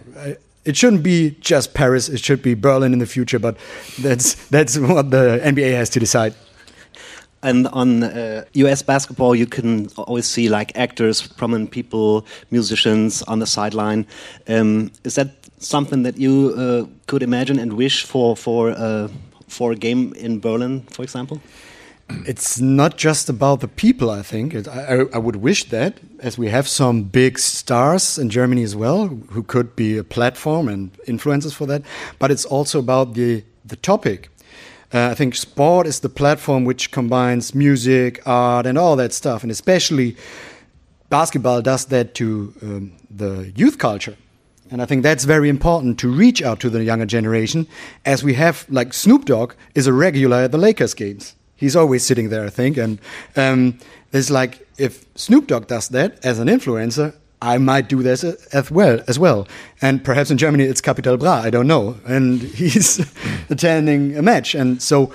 It 0.66 0.76
shouldn't 0.76 1.04
be 1.04 1.36
just 1.40 1.74
Paris. 1.74 2.10
It 2.10 2.20
should 2.20 2.44
be 2.44 2.54
Berlin 2.54 2.94
in 2.94 3.00
the 3.00 3.08
future. 3.08 3.40
But 3.40 3.58
that's 4.02 4.36
that's 4.50 4.78
what 4.78 5.10
the 5.10 5.40
NBA 5.42 5.74
has 5.74 5.90
to 5.92 6.00
decide. 6.00 6.36
And 7.42 7.68
on 7.68 8.04
uh, 8.04 8.44
US 8.54 8.82
basketball, 8.82 9.34
you 9.34 9.46
can 9.46 9.88
always 9.98 10.26
see 10.26 10.50
like 10.50 10.78
actors, 10.78 11.28
prominent 11.28 11.72
people, 11.72 12.26
musicians 12.52 13.24
on 13.24 13.40
the 13.40 13.46
sideline. 13.46 14.06
Um, 14.48 14.92
is 15.04 15.16
that 15.16 15.30
something 15.60 16.04
that 16.04 16.18
you 16.18 16.54
uh, 16.58 16.86
could 17.08 17.24
imagine 17.24 17.60
and 17.60 17.74
wish 17.74 18.04
for 18.04 18.36
for 18.36 18.72
uh, 18.72 19.08
for 19.48 19.72
a 19.72 19.76
game 19.76 20.14
in 20.18 20.40
Berlin, 20.40 20.82
for 20.92 21.04
example? 21.04 21.42
It's 22.26 22.60
not 22.60 22.98
just 22.98 23.30
about 23.30 23.60
the 23.60 23.68
people. 23.68 24.10
I 24.10 24.22
think 24.22 24.54
it, 24.54 24.68
I, 24.68 25.06
I, 25.14 25.18
would 25.18 25.38
wish 25.38 25.66
that, 25.66 26.00
as 26.20 26.38
we 26.38 26.50
have 26.50 26.68
some 26.68 27.04
big 27.04 27.38
stars 27.38 28.18
in 28.18 28.30
Germany 28.30 28.64
as 28.64 28.76
well, 28.76 29.08
who 29.08 29.44
could 29.44 29.76
be 29.76 29.98
a 29.98 30.04
platform 30.04 30.68
and 30.68 30.92
influences 31.08 31.54
for 31.54 31.66
that. 31.68 31.84
But 32.18 32.32
it's 32.32 32.46
also 32.46 32.80
about 32.80 33.14
the 33.14 33.44
the 33.66 33.76
topic. 33.76 34.30
Uh, 34.92 35.10
I 35.12 35.14
think 35.14 35.36
sport 35.36 35.86
is 35.86 36.00
the 36.00 36.10
platform 36.10 36.66
which 36.66 36.92
combines 36.92 37.54
music, 37.54 38.22
art, 38.26 38.66
and 38.66 38.78
all 38.78 38.96
that 38.96 39.14
stuff, 39.14 39.44
and 39.44 39.52
especially 39.52 40.16
basketball 41.10 41.62
does 41.62 41.86
that 41.86 42.16
to 42.16 42.54
um, 42.64 42.92
the 43.10 43.52
youth 43.56 43.78
culture. 43.78 44.18
And 44.72 44.82
I 44.82 44.86
think 44.86 45.04
that's 45.04 45.26
very 45.26 45.50
important 45.50 46.00
to 46.00 46.12
reach 46.12 46.42
out 46.42 46.60
to 46.60 46.70
the 46.70 46.84
younger 46.84 47.06
generation, 47.06 47.68
as 48.06 48.24
we 48.24 48.34
have 48.36 48.66
like 48.70 48.94
Snoop 48.94 49.26
Dogg 49.26 49.54
is 49.76 49.88
a 49.88 49.94
regular 49.94 50.38
at 50.38 50.52
the 50.52 50.58
Lakers 50.58 50.96
games 50.96 51.36
He's 51.60 51.76
always 51.76 52.06
sitting 52.06 52.30
there, 52.30 52.46
I 52.46 52.50
think. 52.50 52.78
And 52.78 53.00
um, 53.36 53.78
it's 54.14 54.30
like 54.30 54.68
if 54.78 55.06
Snoop 55.16 55.48
Dogg 55.48 55.68
does 55.68 55.90
that 55.90 56.24
as 56.26 56.40
an 56.40 56.48
influencer, 56.48 57.14
I 57.42 57.58
might 57.58 57.88
do 57.88 58.04
this 58.04 58.24
as 58.24 58.72
well. 58.72 59.00
As 59.08 59.18
well, 59.18 59.48
and 59.82 60.04
perhaps 60.04 60.30
in 60.30 60.38
Germany 60.38 60.66
it's 60.66 60.82
Capital 60.82 61.18
Bra. 61.18 61.36
I 61.36 61.50
don't 61.50 61.68
know. 61.68 61.98
And 62.06 62.42
he's 62.60 63.00
attending 63.50 64.18
a 64.18 64.22
match, 64.22 64.56
and 64.56 64.82
so 64.82 65.14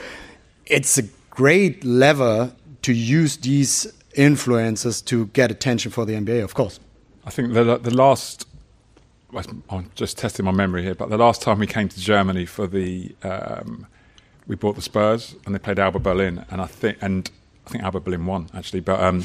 it's 0.67 0.97
a 0.99 1.03
great 1.31 1.85
lever 1.85 2.53
to 2.83 2.93
use 2.93 3.37
these 3.39 3.93
influencers 4.17 5.05
to 5.07 5.27
get 5.27 5.51
attention 5.51 5.91
for 5.91 6.07
the 6.07 6.15
NBA. 6.15 6.43
Of 6.43 6.55
course, 6.55 6.81
I 7.25 7.31
think 7.31 7.53
the 7.53 7.79
the 7.79 7.95
last. 7.95 8.47
I'm 9.69 9.91
just 9.97 10.17
testing 10.17 10.45
my 10.45 10.53
memory 10.53 10.85
here, 10.85 10.95
but 10.95 11.11
the 11.11 11.19
last 11.19 11.43
time 11.43 11.59
we 11.59 11.67
came 11.67 11.89
to 11.89 11.99
Germany 11.99 12.47
for 12.47 12.69
the 12.69 13.17
um, 13.25 13.89
we 14.47 14.57
bought 14.57 14.77
the 14.77 14.83
Spurs 14.83 15.35
and 15.47 15.55
they 15.55 15.59
played 15.59 15.79
Alba 15.79 15.99
Berlin, 15.99 16.45
and 16.51 16.61
I 16.61 16.67
think 16.67 16.99
and 17.01 17.31
I 17.67 17.71
think 17.71 17.85
Alba 17.85 18.01
Berlin 18.01 18.27
won 18.27 18.49
actually, 18.55 18.81
but. 18.81 19.01
Um, 19.01 19.25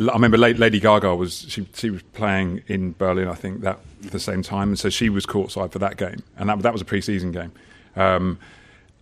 I 0.00 0.12
remember 0.12 0.36
Lady 0.36 0.80
Gaga 0.80 1.14
was 1.14 1.46
she 1.48 1.68
she 1.74 1.88
was 1.88 2.02
playing 2.02 2.62
in 2.66 2.94
Berlin 2.98 3.28
I 3.28 3.34
think 3.34 3.60
that 3.60 3.78
the 4.00 4.18
same 4.18 4.42
time 4.42 4.70
and 4.70 4.78
so 4.78 4.90
she 4.90 5.08
was 5.08 5.24
courtside 5.24 5.70
for 5.70 5.78
that 5.78 5.96
game 5.96 6.22
and 6.36 6.48
that 6.48 6.58
that 6.62 6.72
was 6.72 6.82
a 6.82 6.84
pre-season 6.84 7.30
game 7.30 7.52
um, 7.94 8.38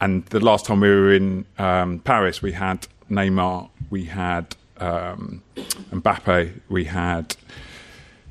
and 0.02 0.26
the 0.26 0.40
last 0.40 0.66
time 0.66 0.80
we 0.80 0.88
were 0.88 1.14
in 1.14 1.46
um, 1.58 2.00
Paris 2.00 2.42
we 2.42 2.52
had 2.52 2.86
Neymar 3.10 3.70
we 3.88 4.04
had 4.04 4.54
um, 4.78 5.42
Mbappe 5.90 6.60
we 6.68 6.84
had 6.84 7.36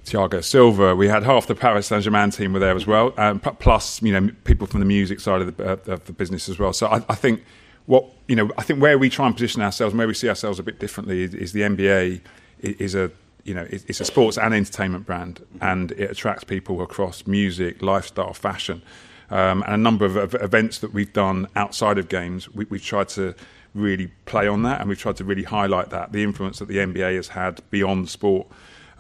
Thiago 0.05 0.43
Silva. 0.43 0.95
We 0.95 1.07
had 1.07 1.23
half 1.23 1.47
the 1.47 1.55
Paris 1.55 1.87
Saint 1.87 2.03
Germain 2.03 2.31
team 2.31 2.53
were 2.53 2.59
there 2.59 2.75
as 2.75 2.87
well, 2.87 3.13
um, 3.17 3.39
plus 3.39 4.01
you 4.01 4.11
know 4.11 4.33
people 4.43 4.67
from 4.67 4.79
the 4.79 4.85
music 4.85 5.19
side 5.19 5.41
of 5.41 5.57
the, 5.57 5.71
uh, 5.71 5.93
of 5.93 6.05
the 6.05 6.13
business 6.13 6.49
as 6.49 6.57
well. 6.57 6.73
So 6.73 6.87
I, 6.87 7.03
I, 7.07 7.15
think 7.15 7.43
what 7.85 8.05
you 8.27 8.35
know, 8.35 8.49
I 8.57 8.63
think 8.63 8.81
where 8.81 8.97
we 8.97 9.09
try 9.09 9.27
and 9.27 9.35
position 9.35 9.61
ourselves 9.61 9.93
and 9.93 9.99
where 9.99 10.07
we 10.07 10.13
see 10.13 10.29
ourselves 10.29 10.59
a 10.59 10.63
bit 10.63 10.79
differently 10.79 11.23
is, 11.23 11.33
is 11.33 11.53
the 11.53 11.61
NBA 11.61 12.21
is 12.61 12.95
a 12.95 13.11
you 13.43 13.53
know 13.53 13.67
it's 13.69 13.99
a 13.99 14.05
sports 14.05 14.37
and 14.37 14.53
entertainment 14.53 15.05
brand, 15.05 15.45
and 15.61 15.91
it 15.93 16.09
attracts 16.11 16.43
people 16.43 16.81
across 16.81 17.27
music, 17.27 17.81
lifestyle, 17.81 18.33
fashion, 18.33 18.81
um, 19.29 19.63
and 19.63 19.73
a 19.73 19.77
number 19.77 20.05
of 20.05 20.35
events 20.35 20.79
that 20.79 20.93
we've 20.93 21.13
done 21.13 21.47
outside 21.55 21.97
of 21.97 22.09
games. 22.09 22.49
We, 22.53 22.65
we've 22.65 22.83
tried 22.83 23.09
to 23.09 23.35
really 23.73 24.07
play 24.25 24.47
on 24.47 24.63
that, 24.63 24.81
and 24.81 24.89
we've 24.89 24.99
tried 24.99 25.17
to 25.17 25.23
really 25.23 25.43
highlight 25.43 25.91
that 25.91 26.11
the 26.11 26.23
influence 26.23 26.59
that 26.59 26.67
the 26.67 26.77
NBA 26.77 27.15
has 27.15 27.29
had 27.29 27.61
beyond 27.69 28.09
sport. 28.09 28.47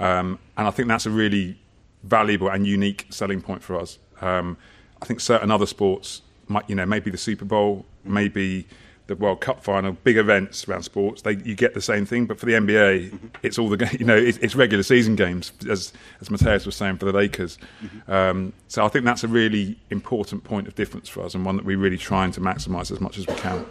Um, 0.01 0.39
and 0.57 0.67
I 0.67 0.71
think 0.71 0.87
that's 0.87 1.05
a 1.05 1.11
really 1.11 1.59
valuable 2.03 2.49
and 2.49 2.65
unique 2.65 3.05
selling 3.09 3.41
point 3.41 3.61
for 3.61 3.79
us. 3.79 3.99
Um, 4.19 4.57
I 5.01 5.05
think 5.05 5.19
certain 5.19 5.51
other 5.51 5.67
sports, 5.67 6.23
might, 6.47 6.67
you 6.69 6.75
know, 6.75 6.85
maybe 6.85 7.11
the 7.11 7.17
Super 7.17 7.45
Bowl, 7.45 7.85
maybe 8.03 8.67
the 9.07 9.15
World 9.15 9.41
Cup 9.41 9.63
final, 9.63 9.91
big 9.91 10.17
events 10.17 10.67
around 10.67 10.83
sports, 10.83 11.21
they, 11.21 11.33
you 11.37 11.53
get 11.53 11.73
the 11.75 11.81
same 11.81 12.05
thing. 12.05 12.25
But 12.25 12.39
for 12.39 12.47
the 12.47 12.53
NBA, 12.53 13.11
mm-hmm. 13.11 13.27
it's 13.43 13.59
all 13.59 13.69
the 13.69 13.95
you 13.99 14.05
know 14.05 14.15
it's, 14.15 14.37
it's, 14.39 14.55
regular 14.55 14.83
season 14.83 15.15
games, 15.15 15.51
as 15.69 15.93
as 16.19 16.31
Matthias 16.31 16.65
was 16.65 16.75
saying 16.75 16.97
for 16.97 17.05
the 17.05 17.13
Lakers. 17.13 17.57
Mm-hmm. 17.83 18.11
Um, 18.11 18.53
so 18.67 18.85
I 18.85 18.87
think 18.87 19.05
that's 19.05 19.23
a 19.23 19.27
really 19.27 19.77
important 19.91 20.43
point 20.43 20.67
of 20.67 20.75
difference 20.75 21.09
for 21.09 21.23
us, 21.23 21.35
and 21.35 21.45
one 21.45 21.57
that 21.57 21.65
we're 21.65 21.77
really 21.77 21.97
trying 21.97 22.31
to 22.31 22.41
maximise 22.41 22.91
as 22.91 22.99
much 22.99 23.17
as 23.17 23.27
we 23.27 23.35
can. 23.35 23.65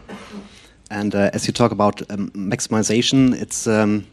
And 0.91 1.15
uh, 1.15 1.31
as 1.33 1.47
you 1.47 1.53
talk 1.53 1.73
about 1.73 2.03
um, 2.11 2.31
maximization, 2.33 3.41
it's 3.41 3.67
um, 3.67 4.07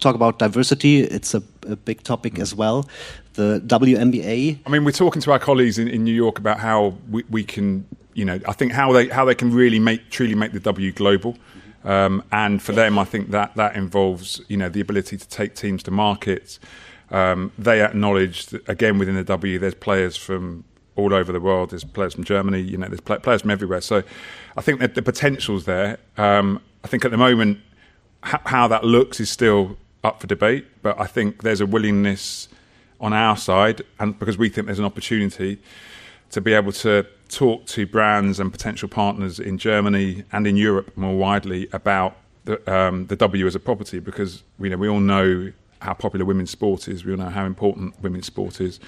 talk 0.00 0.14
about 0.14 0.38
diversity. 0.38 1.00
It's 1.00 1.34
a, 1.34 1.42
a 1.66 1.76
big 1.76 2.02
topic 2.02 2.34
mm. 2.34 2.42
as 2.42 2.54
well. 2.54 2.88
The 3.34 3.62
WNBA. 3.66 4.58
I 4.66 4.70
mean, 4.70 4.84
we're 4.84 4.92
talking 4.92 5.22
to 5.22 5.32
our 5.32 5.38
colleagues 5.38 5.78
in, 5.78 5.88
in 5.88 6.04
New 6.04 6.14
York 6.14 6.38
about 6.38 6.58
how 6.60 6.94
we, 7.10 7.24
we, 7.30 7.44
can, 7.44 7.86
you 8.14 8.24
know, 8.24 8.40
I 8.46 8.52
think 8.52 8.72
how 8.72 8.92
they 8.92 9.08
how 9.08 9.24
they 9.24 9.34
can 9.34 9.52
really 9.52 9.78
make 9.78 10.10
truly 10.10 10.34
make 10.34 10.52
the 10.52 10.60
W 10.60 10.92
global. 10.92 11.36
Um, 11.84 12.24
and 12.32 12.60
for 12.60 12.72
them, 12.72 12.98
I 12.98 13.04
think 13.04 13.30
that 13.30 13.54
that 13.56 13.76
involves, 13.76 14.40
you 14.48 14.56
know, 14.56 14.68
the 14.68 14.80
ability 14.80 15.16
to 15.16 15.28
take 15.28 15.54
teams 15.54 15.82
to 15.84 15.90
markets. 15.90 16.58
Um, 17.10 17.52
they 17.56 17.82
acknowledge 17.82 18.46
that, 18.46 18.68
again, 18.68 18.98
within 18.98 19.14
the 19.14 19.24
W, 19.24 19.58
there's 19.58 19.74
players 19.74 20.16
from 20.16 20.64
all 20.96 21.14
over 21.14 21.32
the 21.32 21.40
world. 21.40 21.70
There's 21.70 21.84
players 21.84 22.14
from 22.14 22.24
Germany, 22.24 22.60
you 22.60 22.76
know, 22.76 22.88
there's 22.88 23.00
players 23.00 23.42
from 23.42 23.50
everywhere. 23.50 23.80
So 23.80 24.02
I 24.56 24.60
think 24.60 24.80
that 24.80 24.94
the 24.94 25.02
potential's 25.02 25.64
there. 25.64 25.98
Um, 26.16 26.60
I 26.84 26.88
think 26.88 27.04
at 27.04 27.12
the 27.12 27.16
moment, 27.16 27.60
how 28.22 28.66
that 28.68 28.84
looks 28.84 29.20
is 29.20 29.30
still 29.30 29.76
up 30.04 30.20
for 30.20 30.26
debate, 30.26 30.66
but 30.82 30.98
I 31.00 31.06
think 31.06 31.42
there's 31.42 31.60
a 31.60 31.66
willingness 31.66 32.48
on 33.00 33.12
our 33.12 33.36
side, 33.36 33.82
and 33.98 34.18
because 34.18 34.38
we 34.38 34.48
think 34.48 34.66
there's 34.66 34.78
an 34.78 34.84
opportunity 34.84 35.58
to 36.30 36.40
be 36.40 36.52
able 36.52 36.72
to 36.72 37.06
talk 37.28 37.66
to 37.66 37.86
brands 37.86 38.40
and 38.40 38.52
potential 38.52 38.88
partners 38.88 39.38
in 39.38 39.58
Germany 39.58 40.24
and 40.32 40.46
in 40.46 40.56
Europe 40.56 40.96
more 40.96 41.16
widely 41.16 41.68
about 41.72 42.16
the, 42.44 42.72
um, 42.72 43.06
the 43.06 43.16
W 43.16 43.46
as 43.46 43.54
a 43.54 43.60
property, 43.60 43.98
because 43.98 44.42
you 44.58 44.70
know 44.70 44.76
we 44.76 44.88
all 44.88 45.00
know 45.00 45.52
how 45.80 45.94
popular 45.94 46.24
women's 46.24 46.50
sport 46.50 46.88
is. 46.88 47.04
We 47.04 47.12
all 47.12 47.18
know 47.18 47.28
how 47.28 47.44
important 47.44 48.00
women's 48.02 48.26
sport 48.26 48.60
is, 48.60 48.80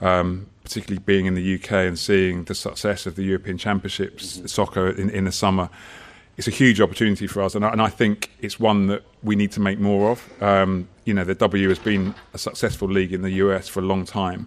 um, 0.00 0.46
particularly 0.62 1.02
being 1.04 1.26
in 1.26 1.34
the 1.34 1.54
UK 1.54 1.72
and 1.72 1.98
seeing 1.98 2.44
the 2.44 2.54
success 2.54 3.06
of 3.06 3.16
the 3.16 3.22
European 3.22 3.58
Championships, 3.58 4.36
mm-hmm. 4.36 4.46
soccer 4.46 4.88
in, 4.88 5.10
in 5.10 5.24
the 5.24 5.32
summer. 5.32 5.70
It's 6.38 6.46
a 6.46 6.52
huge 6.52 6.80
opportunity 6.80 7.26
for 7.26 7.42
us, 7.42 7.56
and 7.56 7.64
I, 7.64 7.72
and 7.72 7.82
I, 7.82 7.88
think 7.88 8.30
it's 8.40 8.60
one 8.60 8.86
that 8.86 9.02
we 9.24 9.34
need 9.34 9.50
to 9.52 9.60
make 9.60 9.80
more 9.80 10.12
of. 10.12 10.42
Um, 10.42 10.88
you 11.04 11.12
know, 11.12 11.24
the 11.24 11.34
W 11.34 11.68
has 11.68 11.80
been 11.80 12.14
a 12.32 12.38
successful 12.38 12.88
league 12.88 13.12
in 13.12 13.22
the 13.22 13.30
US 13.30 13.66
for 13.66 13.80
a 13.80 13.82
long 13.82 14.04
time. 14.04 14.46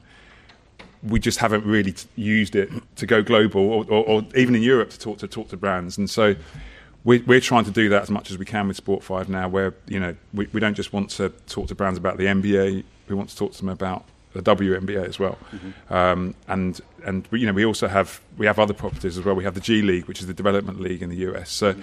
We 1.04 1.20
just 1.20 1.40
haven't 1.40 1.66
really 1.66 1.92
t- 1.92 2.08
used 2.16 2.56
it 2.56 2.70
to 2.96 3.06
go 3.06 3.22
global, 3.22 3.62
or, 3.62 3.86
or, 3.90 4.06
or, 4.08 4.24
even 4.38 4.56
in 4.56 4.64
Europe 4.64 4.92
to 4.92 5.00
talk 5.00 5.18
to 5.18 5.28
talk 5.28 5.50
to 5.50 5.58
brands, 5.58 5.98
and 5.98 6.10
so 6.10 6.34
we're, 7.04 7.24
we're, 7.26 7.42
trying 7.42 7.66
to 7.66 7.72
do 7.72 7.90
that 7.90 8.04
as 8.04 8.10
much 8.10 8.32
as 8.32 8.38
we 8.38 8.46
can 8.46 8.70
with 8.70 8.78
Sport 8.78 9.04
Five 9.04 9.28
now. 9.28 9.50
Where 9.50 9.74
you 9.88 10.00
know 10.00 10.16
we, 10.34 10.48
we 10.54 10.62
don't 10.62 10.76
just 10.76 10.94
want 10.94 11.10
to 11.12 11.28
talk 11.48 11.68
to 11.68 11.76
brands 11.76 11.98
about 12.00 12.18
the 12.18 12.26
NBA, 12.26 12.86
we 13.10 13.16
want 13.16 13.30
to 13.30 13.36
talk 13.36 13.52
to 13.52 13.58
them 13.58 13.70
about 13.70 14.06
the 14.34 14.42
WNBA 14.42 15.08
as 15.08 15.20
well. 15.20 15.38
Mm-hmm. 15.52 15.94
Um, 15.94 16.36
and 16.48 16.80
and 17.06 17.28
you 17.32 17.46
know 17.46 17.54
we 17.54 17.66
also 17.66 17.88
have 17.88 18.22
we 18.38 18.46
have 18.46 18.60
other 18.60 18.74
properties 18.74 19.18
as 19.18 19.26
well. 19.26 19.36
We 19.36 19.44
have 19.44 19.56
the 19.56 19.62
G 19.62 19.82
League, 19.82 20.06
which 20.06 20.22
is 20.22 20.28
the 20.28 20.34
development 20.34 20.80
league 20.80 21.02
in 21.02 21.10
the 21.10 21.18
US. 21.28 21.50
So 21.52 21.74
mm-hmm. 21.74 21.82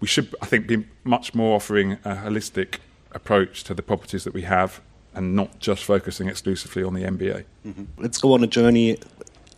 we 0.00 0.08
should 0.08 0.34
I 0.42 0.46
think 0.46 0.66
be 0.66 0.84
much 1.04 1.34
more 1.34 1.56
offering 1.56 1.92
a 2.04 2.14
holistic 2.14 2.78
approach 3.12 3.64
to 3.64 3.74
the 3.74 3.82
properties 3.82 4.24
that 4.24 4.34
we 4.34 4.42
have 4.42 4.80
and 5.14 5.34
not 5.34 5.58
just 5.58 5.82
focusing 5.84 6.28
exclusively 6.28 6.82
on 6.82 6.94
the 6.94 7.02
NBA. 7.02 7.44
Mm-hmm. 7.66 7.84
Let's 7.96 8.18
go 8.18 8.34
on 8.34 8.44
a 8.44 8.46
journey 8.46 8.98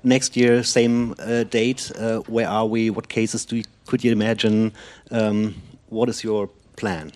next 0.05 0.37
year, 0.37 0.63
same 0.63 1.15
uh, 1.19 1.43
date. 1.45 1.91
Uh, 1.99 2.21
where 2.21 2.49
are 2.49 2.67
we? 2.67 2.91
What 2.91 3.09
cases 3.09 3.45
do 3.45 3.57
you, 3.57 3.65
could 3.87 4.05
you 4.05 4.13
imagine? 4.13 4.73
Um, 5.11 5.61
what 5.89 6.09
is 6.09 6.23
your 6.23 6.49
plan? 6.77 7.13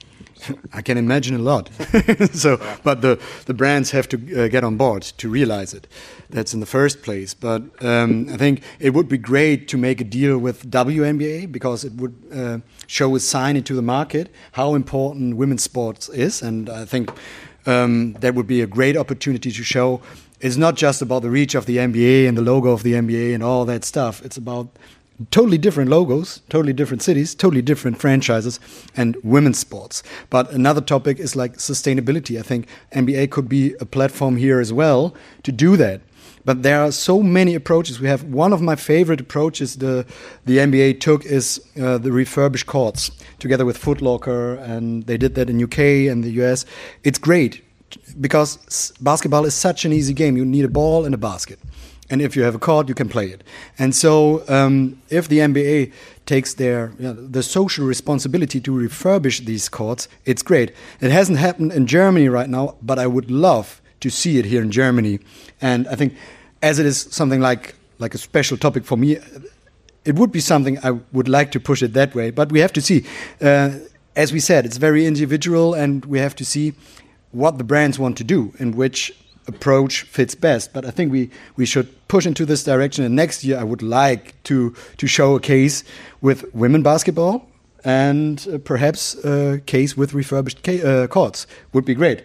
I 0.72 0.82
can 0.82 0.98
imagine 0.98 1.34
a 1.34 1.38
lot. 1.38 1.70
so, 2.32 2.60
but 2.82 3.00
the 3.00 3.20
the 3.46 3.54
brands 3.54 3.90
have 3.90 4.08
to 4.08 4.44
uh, 4.44 4.48
get 4.48 4.64
on 4.64 4.76
board 4.76 5.02
to 5.02 5.28
realize 5.28 5.74
it. 5.74 5.86
That's 6.30 6.54
in 6.54 6.60
the 6.60 6.66
first 6.66 7.02
place. 7.02 7.34
But 7.34 7.62
um, 7.84 8.28
I 8.30 8.36
think 8.36 8.62
it 8.80 8.94
would 8.94 9.08
be 9.08 9.18
great 9.18 9.68
to 9.68 9.76
make 9.76 10.00
a 10.00 10.04
deal 10.04 10.38
with 10.38 10.70
WNBA 10.70 11.50
because 11.50 11.84
it 11.84 11.92
would 11.94 12.14
uh, 12.34 12.58
show 12.86 13.14
a 13.16 13.20
sign 13.20 13.56
into 13.56 13.74
the 13.74 13.82
market 13.82 14.30
how 14.52 14.74
important 14.74 15.36
women's 15.36 15.62
sports 15.62 16.08
is, 16.08 16.42
and 16.42 16.68
I 16.68 16.84
think 16.84 17.10
um, 17.66 18.14
that 18.20 18.34
would 18.34 18.46
be 18.46 18.60
a 18.60 18.66
great 18.66 18.96
opportunity 18.96 19.52
to 19.52 19.62
show. 19.62 20.00
It's 20.40 20.56
not 20.56 20.74
just 20.74 21.02
about 21.02 21.22
the 21.22 21.30
reach 21.30 21.54
of 21.54 21.66
the 21.66 21.76
NBA 21.76 22.28
and 22.28 22.36
the 22.36 22.42
logo 22.42 22.70
of 22.72 22.82
the 22.82 22.94
NBA 22.94 23.32
and 23.32 23.42
all 23.44 23.64
that 23.66 23.84
stuff. 23.84 24.24
It's 24.24 24.36
about 24.36 24.68
totally 25.30 25.58
different 25.58 25.90
logos, 25.90 26.40
totally 26.48 26.72
different 26.72 27.02
cities, 27.02 27.34
totally 27.34 27.62
different 27.62 27.98
franchises, 27.98 28.60
and 28.96 29.16
women's 29.22 29.58
sports. 29.58 30.02
But 30.30 30.50
another 30.52 30.80
topic 30.80 31.18
is 31.18 31.36
like 31.36 31.58
sustainability. 31.58 32.38
I 32.38 32.42
think 32.42 32.66
NBA 32.92 33.30
could 33.30 33.48
be 33.48 33.74
a 33.80 33.86
platform 33.86 34.36
here 34.36 34.60
as 34.60 34.72
well 34.72 35.14
to 35.42 35.52
do 35.52 35.76
that. 35.76 36.00
But 36.44 36.62
there 36.64 36.80
are 36.82 36.90
so 36.90 37.22
many 37.22 37.54
approaches. 37.54 38.00
We 38.00 38.08
have 38.08 38.24
one 38.24 38.52
of 38.52 38.60
my 38.60 38.74
favorite 38.74 39.20
approaches 39.20 39.76
the 39.76 40.04
the 40.44 40.58
NBA 40.58 41.00
took 41.00 41.24
is 41.24 41.60
uh, 41.80 41.98
the 41.98 42.10
refurbished 42.10 42.66
courts 42.66 43.10
together 43.38 43.64
with 43.64 43.78
Footlocker, 43.78 44.60
and 44.60 45.06
they 45.06 45.16
did 45.16 45.34
that 45.36 45.48
in 45.48 45.62
UK 45.62 46.10
and 46.10 46.24
the 46.24 46.30
US. 46.42 46.64
It's 47.04 47.18
great 47.18 47.62
because 48.20 48.92
basketball 49.00 49.44
is 49.44 49.54
such 49.54 49.84
an 49.84 49.92
easy 49.92 50.14
game. 50.14 50.36
You 50.36 50.44
need 50.44 50.64
a 50.64 50.68
ball 50.68 51.04
and 51.04 51.14
a 51.14 51.18
basket 51.18 51.60
and 52.12 52.20
if 52.20 52.36
you 52.36 52.42
have 52.42 52.54
a 52.54 52.58
card, 52.58 52.90
you 52.90 52.94
can 52.94 53.08
play 53.08 53.28
it. 53.28 53.42
And 53.78 53.94
so, 53.94 54.44
um, 54.46 55.00
if 55.08 55.28
the 55.28 55.38
NBA 55.38 55.92
takes 56.26 56.52
their 56.54 56.92
you 56.98 57.06
know, 57.06 57.14
the 57.14 57.42
social 57.42 57.86
responsibility 57.86 58.60
to 58.60 58.70
refurbish 58.70 59.46
these 59.46 59.70
courts, 59.70 60.08
it's 60.26 60.42
great. 60.42 60.72
It 61.00 61.10
hasn't 61.10 61.38
happened 61.38 61.72
in 61.72 61.86
Germany 61.86 62.28
right 62.28 62.50
now, 62.50 62.76
but 62.82 62.98
I 62.98 63.06
would 63.06 63.30
love 63.30 63.80
to 64.00 64.10
see 64.10 64.38
it 64.38 64.44
here 64.44 64.60
in 64.60 64.70
Germany. 64.70 65.20
And 65.62 65.88
I 65.88 65.94
think, 65.94 66.14
as 66.60 66.78
it 66.78 66.84
is 66.84 67.08
something 67.10 67.40
like 67.40 67.74
like 67.98 68.14
a 68.14 68.18
special 68.18 68.58
topic 68.58 68.84
for 68.84 68.98
me, 68.98 69.16
it 70.04 70.16
would 70.16 70.32
be 70.32 70.40
something 70.40 70.78
I 70.84 70.90
would 71.12 71.28
like 71.28 71.50
to 71.52 71.60
push 71.60 71.82
it 71.82 71.94
that 71.94 72.14
way. 72.14 72.30
But 72.30 72.52
we 72.52 72.60
have 72.60 72.74
to 72.74 72.82
see. 72.82 73.06
Uh, 73.40 73.70
as 74.14 74.30
we 74.30 74.40
said, 74.40 74.66
it's 74.66 74.76
very 74.76 75.06
individual, 75.06 75.72
and 75.72 76.04
we 76.04 76.18
have 76.18 76.36
to 76.36 76.44
see 76.44 76.74
what 77.30 77.56
the 77.56 77.64
brands 77.64 77.98
want 77.98 78.18
to 78.18 78.24
do 78.24 78.52
and 78.58 78.74
which 78.74 79.10
approach 79.46 80.02
fits 80.02 80.34
best. 80.34 80.72
But 80.72 80.84
I 80.84 80.90
think 80.90 81.12
we, 81.12 81.30
we 81.56 81.66
should 81.66 81.88
push 82.08 82.26
into 82.26 82.44
this 82.46 82.64
direction. 82.64 83.04
And 83.04 83.16
next 83.16 83.44
year, 83.44 83.58
I 83.58 83.64
would 83.64 83.82
like 83.82 84.40
to, 84.44 84.74
to 84.98 85.06
show 85.06 85.34
a 85.34 85.40
case 85.40 85.84
with 86.20 86.54
women 86.54 86.82
basketball 86.82 87.48
and 87.84 88.46
uh, 88.52 88.58
perhaps 88.58 89.14
a 89.24 89.60
case 89.66 89.96
with 89.96 90.14
refurbished 90.14 90.62
ca 90.62 90.82
uh, 90.82 91.06
courts. 91.06 91.46
Would 91.72 91.84
be 91.84 91.94
great. 91.94 92.24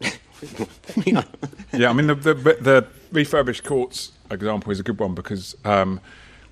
yeah. 1.04 1.22
I 1.88 1.92
mean, 1.92 2.06
the, 2.08 2.14
the, 2.14 2.34
the, 2.34 2.86
refurbished 3.12 3.62
courts 3.62 4.12
example 4.30 4.72
is 4.72 4.80
a 4.80 4.82
good 4.82 4.98
one 4.98 5.14
because. 5.14 5.56
Um, 5.64 6.00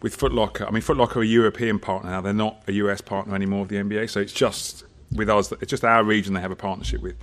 with 0.03 0.19
Footlocker, 0.19 0.67
I 0.67 0.71
mean, 0.71 0.83
Footlocker 0.83 1.17
are 1.17 1.23
a 1.23 1.27
European 1.27 1.79
partner 1.79 2.11
now. 2.11 2.23
They're 2.23 2.33
not 2.33 2.63
a 2.67 2.73
US 2.73 3.03
partner 3.03 3.35
anymore 3.35 3.61
of 3.63 3.69
the 3.69 3.77
NBA. 3.77 4.09
So 4.09 4.19
it's 4.19 4.33
just 4.33 4.85
with 5.13 5.29
us. 5.29 5.53
It's 5.53 5.71
just 5.71 5.85
our 5.85 6.03
region 6.03 6.33
they 6.33 6.41
have 6.41 6.51
a 6.51 6.57
partnership 6.57 7.03
with 7.03 7.17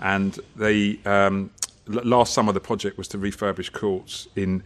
and 0.00 0.38
they 0.56 0.98
um, 1.04 1.50
last 1.86 2.32
summer 2.32 2.52
the 2.52 2.60
project 2.60 2.98
was 2.98 3.08
to 3.08 3.18
refurbish 3.18 3.72
courts 3.72 4.28
in 4.36 4.62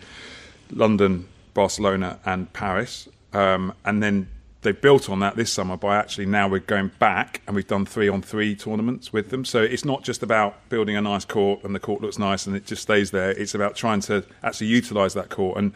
London, 0.71 1.29
Barcelona, 1.53 2.19
and 2.25 2.53
Paris, 2.53 3.09
um, 3.33 3.75
and 3.85 4.03
then 4.03 4.29
they 4.65 4.73
built 4.73 5.09
on 5.09 5.21
that 5.21 5.37
this 5.37 5.53
summer 5.53 5.77
by 5.77 5.97
actually 5.97 6.27
now 6.27 6.49
we're 6.49 6.59
going 6.59 6.91
back 6.99 7.43
and 7.47 7.55
we've 7.55 7.67
done 7.67 7.87
three 7.87 8.09
on 8.09 8.23
three 8.23 8.57
tournaments 8.57 9.13
with 9.13 9.29
them. 9.29 9.45
So 9.45 9.63
it's 9.63 9.85
not 9.85 10.03
just 10.03 10.23
about 10.23 10.69
building 10.71 10.97
a 10.97 11.03
nice 11.03 11.25
court 11.25 11.63
and 11.63 11.75
the 11.75 11.81
court 11.81 12.01
looks 12.01 12.19
nice 12.19 12.47
and 12.47 12.57
it 12.57 12.65
just 12.67 12.83
stays 12.83 13.11
there. 13.11 13.31
It's 13.31 13.55
about 13.55 13.77
trying 13.77 14.01
to 14.03 14.25
actually 14.43 14.69
utilise 14.69 15.15
that 15.15 15.29
court. 15.29 15.59
And 15.59 15.73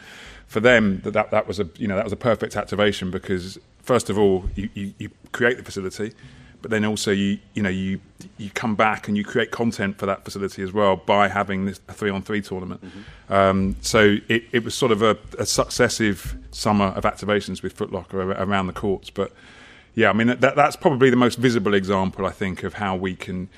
for 0.47 0.61
them, 0.61 1.03
that, 1.05 1.13
that 1.13 1.31
that 1.31 1.47
was 1.47 1.61
a 1.61 1.69
you 1.77 1.87
know 1.87 1.97
that 1.97 2.05
was 2.05 2.13
a 2.13 2.17
perfect 2.17 2.57
activation 2.57 3.11
because 3.11 3.59
first 3.83 4.11
of 4.11 4.19
all 4.19 4.49
you, 4.55 4.71
you, 4.75 4.95
you 4.99 5.11
create 5.33 5.59
the 5.59 5.65
facility 5.65 6.15
but 6.61 6.71
then 6.71 6.85
also 6.85 7.11
you 7.11 7.39
you 7.55 7.63
know 7.63 7.69
you 7.69 8.01
you 8.37 8.51
come 8.51 8.75
back 8.75 9.09
and 9.09 9.17
you 9.17 9.25
create 9.25 9.51
content 9.51 9.99
for 9.99 10.07
that 10.07 10.25
facility 10.25 10.63
as 10.63 10.73
well 10.73 10.97
by 10.97 11.29
having 11.29 11.67
this 11.67 11.79
three 11.89 12.11
on 12.11 12.23
three 12.23 12.43
tournament. 12.43 12.85
Mm-hmm. 12.85 13.33
Um, 13.33 13.77
so 13.81 14.17
it, 14.29 14.45
it 14.53 14.65
was 14.65 14.75
sort 14.75 14.93
of 14.93 15.03
a, 15.03 15.17
a, 15.39 15.47
successive 15.47 16.37
summer 16.51 16.87
of 16.87 17.05
activations 17.05 17.63
with 17.63 17.77
Footlocker 17.77 18.15
around 18.41 18.67
the 18.67 18.73
courts. 18.73 19.11
But 19.11 19.33
yeah, 19.95 20.11
I 20.11 20.13
mean 20.13 20.29
that, 20.29 20.41
that's 20.41 20.77
probably 20.77 21.11
the 21.11 21.17
most 21.17 21.39
visible 21.39 21.75
example 21.75 22.27
I 22.27 22.31
think 22.31 22.63
of 22.63 22.75
how 22.75 22.97
we 22.97 23.15
can 23.15 23.49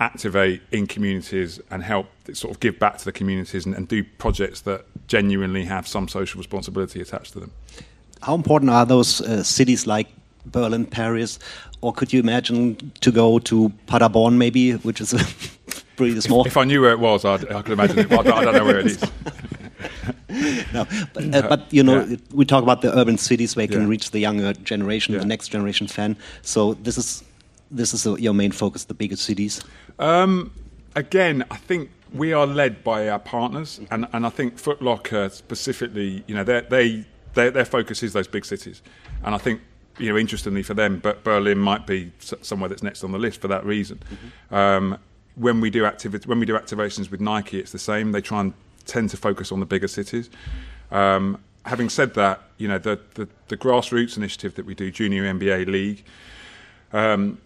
activate 0.00 0.62
in 0.70 0.86
communities 0.86 1.60
and 1.70 1.82
help 1.82 2.06
sort 2.32 2.54
of 2.54 2.60
give 2.60 2.78
back 2.78 2.98
to 2.98 3.04
the 3.04 3.12
communities 3.12 3.66
and, 3.66 3.74
and 3.74 3.88
do 3.88 4.04
projects 4.04 4.60
that 4.62 4.84
genuinely 5.08 5.64
have 5.64 5.88
some 5.88 6.06
social 6.06 6.38
responsibility 6.38 7.00
attached 7.00 7.32
to 7.32 7.40
them. 7.40 7.50
How 8.22 8.34
important 8.34 8.70
are 8.70 8.86
those 8.86 9.20
uh, 9.20 9.42
cities 9.42 9.86
like 9.86 10.08
Berlin, 10.50 10.86
Paris, 10.86 11.38
or 11.80 11.92
could 11.92 12.12
you 12.12 12.20
imagine 12.20 12.76
to 13.00 13.10
go 13.10 13.38
to 13.40 13.70
Paderborn, 13.86 14.38
maybe, 14.38 14.72
which 14.72 15.00
is 15.00 15.14
pretty 15.96 16.20
small? 16.20 16.42
If, 16.42 16.48
if, 16.48 16.56
I 16.56 16.64
knew 16.64 16.82
where 16.82 16.92
it 16.92 17.00
was, 17.00 17.24
I'd, 17.24 17.50
i 17.52 17.62
could 17.62 17.72
imagine 17.72 17.98
it, 18.00 18.12
I 18.12 18.22
don't, 18.22 18.28
I 18.28 18.44
don't 18.44 18.54
know 18.54 18.64
where 18.64 18.80
it 18.80 18.86
is. 18.86 19.02
no, 20.72 20.86
but, 21.14 21.34
uh, 21.34 21.48
but, 21.48 21.72
you 21.72 21.82
know, 21.82 22.04
yeah. 22.04 22.16
we 22.32 22.44
talk 22.44 22.62
about 22.62 22.82
the 22.82 22.96
urban 22.98 23.18
cities 23.18 23.56
where 23.56 23.64
you 23.64 23.68
can 23.68 23.82
yeah. 23.82 23.88
reach 23.88 24.10
the 24.10 24.18
younger 24.18 24.52
generation, 24.52 25.14
yeah. 25.14 25.20
the 25.20 25.26
next 25.26 25.48
generation 25.48 25.86
fan. 25.86 26.16
So 26.42 26.74
this 26.74 26.98
is 26.98 27.24
this 27.70 27.92
is 27.92 28.06
your 28.20 28.32
main 28.32 28.52
focus, 28.52 28.84
the 28.84 28.94
bigger 28.94 29.16
cities. 29.16 29.62
Um, 29.98 30.52
again, 30.96 31.44
I 31.50 31.56
think 31.56 31.90
we 32.12 32.32
are 32.32 32.46
led 32.46 32.82
by 32.82 33.08
our 33.08 33.18
partners, 33.18 33.80
and, 33.90 34.06
and 34.12 34.24
I 34.24 34.30
think 34.30 34.56
Footlocker 34.56 35.30
specifically, 35.30 36.24
you 36.26 36.34
know, 36.34 36.44
they 36.44 36.60
they 37.34 37.50
their 37.50 37.64
focus 37.64 38.02
is 38.02 38.12
those 38.12 38.26
big 38.28 38.44
cities, 38.44 38.82
and 39.22 39.34
I 39.34 39.38
think 39.38 39.60
you 39.98 40.08
know, 40.08 40.18
interestingly 40.18 40.62
for 40.62 40.74
them, 40.74 40.98
but 40.98 41.24
Berlin 41.24 41.58
might 41.58 41.86
be 41.86 42.12
somewhere 42.18 42.68
that's 42.68 42.82
next 42.82 43.04
on 43.04 43.12
the 43.12 43.18
list 43.18 43.40
for 43.40 43.48
that 43.48 43.64
reason. 43.64 43.98
Mm-hmm. 43.98 44.54
Um, 44.54 44.98
when 45.36 45.60
we 45.60 45.70
do 45.70 45.84
activity, 45.84 46.28
when 46.28 46.40
we 46.40 46.46
do 46.46 46.54
activations 46.54 47.10
with 47.10 47.20
Nike, 47.20 47.58
it's 47.58 47.72
the 47.72 47.78
same. 47.78 48.12
They 48.12 48.20
try 48.20 48.40
and 48.40 48.52
tend 48.86 49.10
to 49.10 49.16
focus 49.16 49.52
on 49.52 49.60
the 49.60 49.66
bigger 49.66 49.88
cities. 49.88 50.30
Um, 50.90 51.38
having 51.64 51.88
said 51.88 52.14
that, 52.14 52.42
you 52.56 52.66
know, 52.66 52.78
the, 52.78 53.00
the, 53.14 53.28
the 53.48 53.56
grassroots 53.56 54.16
initiative 54.16 54.54
that 54.56 54.66
we 54.66 54.74
do, 54.74 54.90
Junior 54.90 55.24
NBA 55.24 55.66
League, 55.66 56.04
um, 56.92 57.38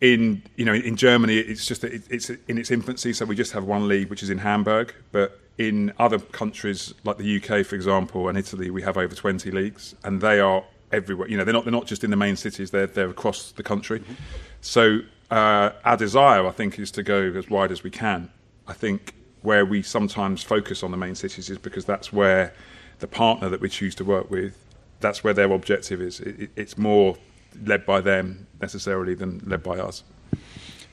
in 0.00 0.42
you 0.56 0.64
know 0.64 0.74
in 0.74 0.96
Germany, 0.96 1.38
it's 1.38 1.66
just 1.66 1.82
it, 1.82 2.02
it's 2.08 2.30
in 2.30 2.58
its 2.58 2.70
infancy. 2.70 3.12
So 3.12 3.24
we 3.24 3.34
just 3.34 3.52
have 3.52 3.64
one 3.64 3.88
league, 3.88 4.10
which 4.10 4.22
is 4.22 4.30
in 4.30 4.38
Hamburg. 4.38 4.94
But 5.10 5.40
in 5.58 5.92
other 5.98 6.18
countries 6.18 6.94
like 7.04 7.18
the 7.18 7.36
UK, 7.36 7.66
for 7.66 7.74
example, 7.74 8.28
and 8.28 8.38
Italy, 8.38 8.70
we 8.70 8.82
have 8.82 8.96
over 8.96 9.14
20 9.14 9.50
leagues, 9.50 9.96
and 10.04 10.20
they 10.20 10.38
are 10.38 10.62
everywhere. 10.92 11.28
You 11.28 11.36
know, 11.36 11.44
they're 11.44 11.54
not 11.54 11.64
they're 11.64 11.72
not 11.72 11.86
just 11.86 12.04
in 12.04 12.10
the 12.10 12.16
main 12.16 12.36
cities; 12.36 12.70
they're 12.70 12.86
they're 12.86 13.10
across 13.10 13.52
the 13.52 13.62
country. 13.62 14.00
Mm-hmm. 14.00 14.14
So 14.60 15.00
uh, 15.30 15.70
our 15.84 15.96
desire, 15.96 16.46
I 16.46 16.50
think, 16.50 16.78
is 16.78 16.90
to 16.92 17.02
go 17.02 17.32
as 17.36 17.48
wide 17.50 17.72
as 17.72 17.82
we 17.82 17.90
can. 17.90 18.30
I 18.66 18.72
think 18.72 19.14
where 19.42 19.64
we 19.64 19.82
sometimes 19.82 20.42
focus 20.42 20.82
on 20.82 20.90
the 20.90 20.96
main 20.96 21.14
cities 21.14 21.48
is 21.48 21.58
because 21.58 21.84
that's 21.84 22.12
where 22.12 22.52
the 22.98 23.06
partner 23.06 23.48
that 23.48 23.60
we 23.60 23.68
choose 23.68 23.94
to 23.96 24.04
work 24.04 24.30
with, 24.30 24.56
that's 25.00 25.22
where 25.22 25.32
their 25.32 25.50
objective 25.52 26.00
is. 26.00 26.20
It, 26.20 26.50
it's 26.56 26.76
more 26.76 27.16
led 27.64 27.86
by 27.86 28.00
them 28.00 28.46
necessarily 28.60 29.14
than 29.14 29.40
led 29.46 29.62
by 29.62 29.78
us. 29.78 30.02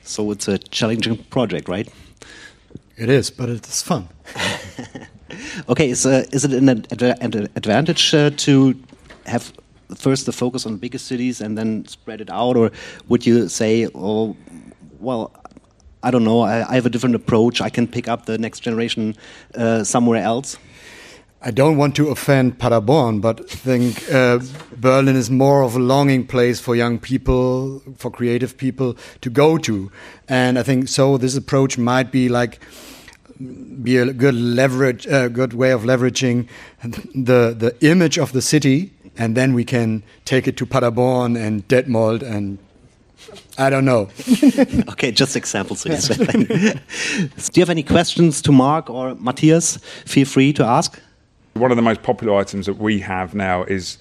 So 0.02 0.30
it's 0.30 0.48
a 0.48 0.58
challenging 0.58 1.18
project, 1.24 1.68
right? 1.68 1.92
It 2.96 3.10
is, 3.10 3.30
but 3.30 3.48
it's 3.48 3.82
fun. 3.82 4.08
okay, 5.68 5.90
is, 5.90 6.06
uh, 6.06 6.24
is 6.32 6.44
it 6.44 6.52
an, 6.52 6.68
an 6.68 7.48
advantage 7.56 8.14
uh, 8.14 8.30
to 8.30 8.80
have 9.26 9.52
first 9.94 10.26
the 10.26 10.32
focus 10.32 10.66
on 10.66 10.76
bigger 10.78 10.98
cities 10.98 11.40
and 11.40 11.56
then 11.56 11.86
spread 11.86 12.20
it 12.20 12.30
out, 12.30 12.56
or 12.56 12.70
would 13.08 13.26
you 13.26 13.48
say, 13.48 13.88
oh, 13.94 14.36
well, 14.98 15.32
I 16.02 16.10
don't 16.10 16.24
know, 16.24 16.40
I, 16.40 16.68
I 16.70 16.74
have 16.74 16.86
a 16.86 16.90
different 16.90 17.14
approach. 17.14 17.60
I 17.60 17.70
can 17.70 17.86
pick 17.86 18.08
up 18.08 18.26
the 18.26 18.38
next 18.38 18.60
generation 18.60 19.16
uh, 19.54 19.84
somewhere 19.84 20.22
else. 20.22 20.58
I 21.42 21.50
don't 21.50 21.76
want 21.76 21.94
to 21.96 22.08
offend 22.08 22.58
Paderborn, 22.58 23.20
but 23.20 23.40
I 23.40 23.44
think 23.44 24.10
uh, 24.10 24.40
Berlin 24.76 25.16
is 25.16 25.30
more 25.30 25.62
of 25.62 25.76
a 25.76 25.78
longing 25.78 26.26
place 26.26 26.60
for 26.60 26.74
young 26.74 26.98
people, 26.98 27.82
for 27.98 28.10
creative 28.10 28.56
people 28.56 28.96
to 29.20 29.30
go 29.30 29.58
to, 29.58 29.92
and 30.28 30.58
I 30.58 30.62
think 30.62 30.88
so. 30.88 31.18
This 31.18 31.36
approach 31.36 31.78
might 31.78 32.10
be 32.10 32.28
like 32.28 32.58
be 33.82 33.98
a 33.98 34.12
good 34.12 34.34
leverage, 34.34 35.06
uh, 35.06 35.28
good 35.28 35.52
way 35.52 35.70
of 35.72 35.82
leveraging 35.82 36.48
the 36.82 37.54
the 37.56 37.76
image 37.80 38.18
of 38.18 38.32
the 38.32 38.42
city 38.42 38.95
and 39.18 39.36
then 39.36 39.54
we 39.54 39.64
can 39.64 40.02
take 40.24 40.46
it 40.46 40.56
to 40.58 40.66
Paderborn 40.66 41.36
and 41.36 41.66
Detmold 41.68 42.22
and 42.22 42.58
I 43.58 43.70
don't 43.70 43.84
know. 43.84 44.10
okay, 44.90 45.10
just 45.10 45.36
examples. 45.36 45.82
Do 45.84 45.90
you 45.90 47.62
have 47.62 47.70
any 47.70 47.82
questions 47.82 48.42
to 48.42 48.52
Mark 48.52 48.90
or 48.90 49.14
Matthias? 49.14 49.78
Feel 50.04 50.26
free 50.26 50.52
to 50.52 50.64
ask. 50.64 51.00
One 51.54 51.70
of 51.70 51.76
the 51.76 51.82
most 51.82 52.02
popular 52.02 52.36
items 52.36 52.66
that 52.66 52.76
we 52.78 53.00
have 53.00 53.34
now 53.34 53.64
is 53.64 53.98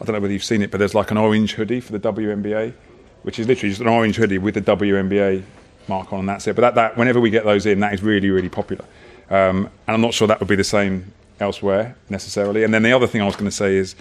I 0.00 0.04
don't 0.04 0.14
know 0.14 0.20
whether 0.20 0.32
you've 0.32 0.44
seen 0.44 0.62
it, 0.62 0.70
but 0.70 0.78
there's 0.78 0.94
like 0.94 1.10
an 1.10 1.16
orange 1.16 1.54
hoodie 1.54 1.80
for 1.80 1.96
the 1.96 2.00
WNBA, 2.00 2.74
which 3.22 3.38
is 3.38 3.46
literally 3.46 3.70
just 3.70 3.80
an 3.80 3.88
orange 3.88 4.16
hoodie 4.16 4.38
with 4.38 4.54
the 4.54 4.60
WNBA 4.60 5.42
mark 5.88 6.12
on, 6.12 6.20
and 6.20 6.28
that's 6.28 6.46
it. 6.46 6.56
But 6.56 6.62
that, 6.62 6.74
that 6.74 6.96
whenever 6.96 7.20
we 7.20 7.30
get 7.30 7.44
those 7.44 7.64
in, 7.64 7.80
that 7.80 7.94
is 7.94 8.02
really, 8.02 8.30
really 8.30 8.48
popular. 8.48 8.84
Um, 9.30 9.70
and 9.86 9.94
I'm 9.94 10.00
not 10.00 10.12
sure 10.12 10.28
that 10.28 10.40
would 10.40 10.48
be 10.48 10.56
the 10.56 10.64
same 10.64 11.12
elsewhere 11.40 11.96
necessarily. 12.08 12.64
And 12.64 12.74
then 12.74 12.82
the 12.82 12.92
other 12.92 13.06
thing 13.06 13.22
I 13.22 13.26
was 13.26 13.36
going 13.36 13.50
to 13.50 13.56
say 13.56 13.76
is 13.76 13.94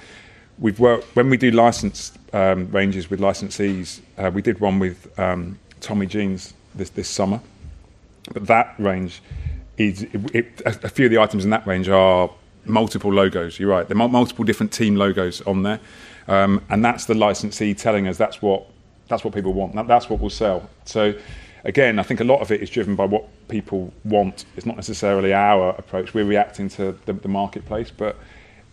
we've 0.59 0.79
worked 0.79 1.15
when 1.15 1.29
we 1.29 1.37
do 1.37 1.51
licensed 1.51 2.17
um, 2.33 2.69
ranges 2.71 3.09
with 3.09 3.19
licensees. 3.19 4.01
Uh, 4.17 4.31
we 4.33 4.41
did 4.41 4.59
one 4.59 4.79
with 4.79 5.17
um, 5.19 5.59
Tommy 5.81 6.05
Jeans 6.05 6.53
this 6.73 6.89
this 6.89 7.09
summer, 7.09 7.41
but 8.33 8.47
that 8.47 8.75
range 8.77 9.21
is 9.77 10.03
it, 10.03 10.35
it, 10.35 10.61
a, 10.65 10.69
a, 10.85 10.89
few 10.89 11.05
of 11.05 11.11
the 11.11 11.17
items 11.17 11.43
in 11.43 11.49
that 11.49 11.67
range 11.67 11.89
are 11.89 12.29
multiple 12.65 13.11
logos. 13.11 13.59
You're 13.59 13.69
right. 13.69 13.87
There 13.87 13.99
are 13.99 14.09
multiple 14.09 14.45
different 14.45 14.71
team 14.71 14.95
logos 14.95 15.41
on 15.41 15.63
there, 15.63 15.79
um, 16.27 16.63
and 16.69 16.83
that's 16.83 17.05
the 17.05 17.15
licensee 17.15 17.73
telling 17.73 18.07
us 18.07 18.17
that's 18.17 18.41
what 18.41 18.65
that's 19.07 19.23
what 19.23 19.33
people 19.33 19.53
want. 19.53 19.75
That, 19.75 19.87
that's 19.87 20.09
what 20.09 20.19
we'll 20.19 20.29
sell. 20.29 20.69
So. 20.85 21.13
Again, 21.67 21.97
I 21.97 22.03
think 22.03 22.19
a 22.19 22.23
lot 22.23 22.41
of 22.41 22.51
it 22.51 22.61
is 22.61 22.69
driven 22.69 22.95
by 22.95 23.05
what 23.05 23.25
people 23.47 23.91
want. 24.03 24.45
It's 24.55 24.67
not 24.67 24.75
necessarily 24.75 25.33
our 25.33 25.69
approach. 25.69 26.13
We're 26.13 26.23
reacting 26.23 26.69
to 26.69 26.95
the, 27.05 27.13
the 27.13 27.27
marketplace, 27.27 27.89
but 27.89 28.17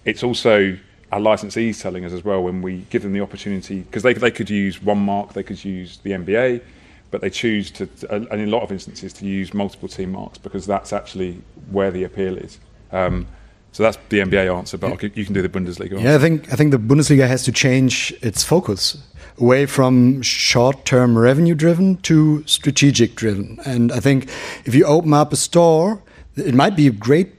it's 0.05 0.23
also 0.23 0.77
our 1.13 1.21
licensees 1.21 1.81
telling 1.81 2.05
us 2.05 2.13
as 2.13 2.25
well 2.25 2.43
when 2.43 2.63
we 2.63 2.79
give 2.91 3.03
them 3.03 3.13
the 3.13 3.21
opportunity 3.21 3.81
because 3.81 4.03
they, 4.03 4.15
they 4.15 4.31
could 4.31 4.49
use 4.49 4.83
one 4.83 4.99
mark, 4.99 5.35
they 5.35 5.43
could 5.43 5.63
use 5.63 5.99
the 5.99 6.11
NBA, 6.11 6.63
but 7.11 7.21
they 7.21 7.29
choose 7.29 7.71
to, 7.71 7.89
and 8.11 8.27
in 8.33 8.49
a 8.49 8.51
lot 8.51 8.63
of 8.63 8.73
instances, 8.73 9.13
to 9.13 9.27
use 9.27 9.53
multiple 9.53 9.89
team 9.89 10.13
marks 10.13 10.39
because 10.39 10.67
that's 10.67 10.93
actually 10.93 11.43
where 11.71 11.91
the 11.91 12.05
appeal 12.05 12.39
is. 12.39 12.59
Um, 12.91 13.27
so 13.73 13.83
that's 13.83 13.99
the 14.09 14.19
NBA 14.19 14.55
answer, 14.55 14.79
but 14.79 15.03
you 15.03 15.25
can 15.25 15.35
do 15.35 15.43
the 15.43 15.49
Bundesliga. 15.49 15.93
Answer. 15.93 16.05
Yeah, 16.05 16.15
I 16.15 16.19
think 16.19 16.53
I 16.53 16.57
think 16.57 16.73
the 16.73 16.79
Bundesliga 16.79 17.27
has 17.27 17.43
to 17.45 17.53
change 17.53 18.13
its 18.21 18.43
focus 18.43 19.03
away 19.39 19.65
from 19.65 20.21
short-term 20.21 21.17
revenue-driven 21.17 21.97
to 22.03 22.45
strategic-driven. 22.47 23.59
And 23.65 23.91
I 23.91 23.99
think 23.99 24.29
if 24.67 24.75
you 24.75 24.85
open 24.85 25.15
up 25.15 25.33
a 25.33 25.37
store, 25.37 26.03
it 26.37 26.55
might 26.55 26.77
be 26.77 26.87
a 26.87 26.91
great, 26.91 27.33